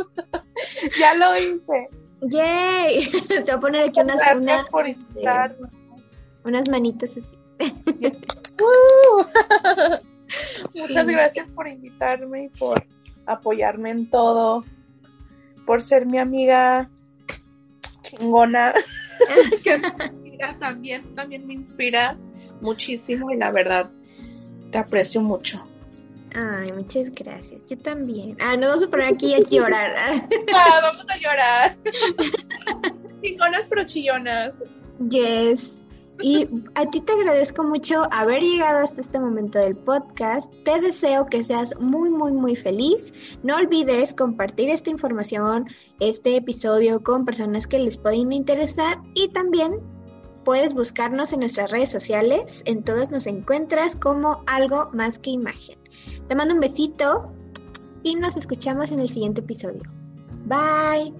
ya 1.00 1.14
lo 1.14 1.36
hice. 1.36 1.88
Yay, 2.22 3.10
te 3.28 3.40
voy 3.42 3.50
a 3.50 3.60
poner 3.60 3.88
aquí 3.88 4.00
unas, 4.00 4.20
unas, 4.36 4.68
por 4.70 4.86
este, 4.86 5.22
unas 6.44 6.68
manitas 6.68 7.16
así. 7.16 7.36
Muchas 10.74 11.06
gracias 11.06 11.48
por 11.50 11.68
invitarme 11.68 12.44
y 12.44 12.48
por 12.50 12.84
apoyarme 13.26 13.90
en 13.90 14.10
todo 14.10 14.64
por 15.68 15.82
ser 15.82 16.06
mi 16.06 16.16
amiga 16.16 16.88
chingona, 18.00 18.72
que 19.62 19.76
me 19.76 19.86
inspira 19.86 20.58
también, 20.58 21.14
también 21.14 21.46
me 21.46 21.52
inspiras 21.52 22.26
muchísimo 22.60 23.30
y 23.30 23.36
la 23.36 23.50
verdad 23.50 23.90
te 24.70 24.78
aprecio 24.78 25.20
mucho. 25.20 25.62
Ay, 26.34 26.72
muchas 26.72 27.10
gracias. 27.10 27.60
Yo 27.68 27.78
también. 27.78 28.36
Ah, 28.40 28.56
no 28.56 28.68
vamos 28.68 28.84
a 28.84 28.88
poner 28.88 29.14
aquí 29.14 29.34
a 29.34 29.38
llorar. 29.40 29.94
ah, 30.54 30.80
vamos 30.82 31.06
a 31.10 31.16
llorar. 31.16 31.74
Chingonas 33.22 33.66
pero 33.68 33.84
chillonas. 33.84 34.70
Yes. 35.08 35.84
Y 36.20 36.48
a 36.74 36.90
ti 36.90 37.00
te 37.00 37.12
agradezco 37.12 37.62
mucho 37.62 38.02
haber 38.10 38.42
llegado 38.42 38.80
hasta 38.80 39.00
este 39.00 39.20
momento 39.20 39.58
del 39.60 39.76
podcast. 39.76 40.52
Te 40.64 40.80
deseo 40.80 41.26
que 41.26 41.44
seas 41.44 41.78
muy, 41.78 42.10
muy, 42.10 42.32
muy 42.32 42.56
feliz. 42.56 43.12
No 43.44 43.56
olvides 43.56 44.14
compartir 44.14 44.68
esta 44.68 44.90
información, 44.90 45.68
este 46.00 46.36
episodio 46.36 47.02
con 47.04 47.24
personas 47.24 47.68
que 47.68 47.78
les 47.78 47.96
pueden 47.96 48.32
interesar 48.32 49.00
y 49.14 49.28
también 49.28 49.80
puedes 50.48 50.72
buscarnos 50.72 51.34
en 51.34 51.40
nuestras 51.40 51.70
redes 51.70 51.90
sociales. 51.90 52.62
En 52.64 52.82
todas 52.82 53.10
nos 53.10 53.26
encuentras 53.26 53.94
como 53.94 54.44
algo 54.46 54.88
más 54.94 55.18
que 55.18 55.28
imagen. 55.28 55.78
Te 56.26 56.34
mando 56.34 56.54
un 56.54 56.60
besito 56.60 57.30
y 58.02 58.14
nos 58.14 58.34
escuchamos 58.38 58.90
en 58.90 59.00
el 59.00 59.10
siguiente 59.10 59.42
episodio. 59.42 59.82
Bye. 60.46 61.12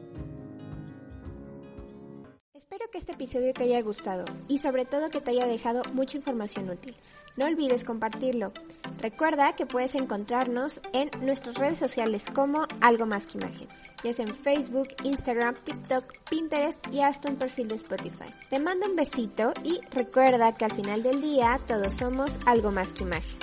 Espero 2.54 2.86
que 2.90 2.96
este 2.96 3.12
episodio 3.12 3.52
te 3.52 3.64
haya 3.64 3.82
gustado 3.82 4.24
y 4.48 4.56
sobre 4.56 4.86
todo 4.86 5.10
que 5.10 5.20
te 5.20 5.32
haya 5.32 5.46
dejado 5.46 5.82
mucha 5.92 6.16
información 6.16 6.70
útil. 6.70 6.94
No 7.38 7.44
olvides 7.46 7.84
compartirlo. 7.84 8.50
Recuerda 9.00 9.54
que 9.54 9.64
puedes 9.64 9.94
encontrarnos 9.94 10.80
en 10.92 11.08
nuestras 11.24 11.54
redes 11.54 11.78
sociales 11.78 12.24
como 12.34 12.66
Algo 12.80 13.06
Más 13.06 13.26
que 13.26 13.38
Imagen, 13.38 13.68
ya 14.02 14.12
sea 14.12 14.24
en 14.24 14.34
Facebook, 14.34 14.88
Instagram, 15.04 15.54
TikTok, 15.62 16.14
Pinterest 16.28 16.84
y 16.92 17.00
hasta 17.00 17.30
un 17.30 17.36
perfil 17.36 17.68
de 17.68 17.76
Spotify. 17.76 18.34
Te 18.50 18.58
mando 18.58 18.86
un 18.86 18.96
besito 18.96 19.52
y 19.62 19.80
recuerda 19.92 20.52
que 20.56 20.64
al 20.64 20.72
final 20.72 21.04
del 21.04 21.22
día 21.22 21.60
todos 21.68 21.94
somos 21.94 22.36
algo 22.44 22.72
más 22.72 22.92
que 22.92 23.04
imagen. 23.04 23.38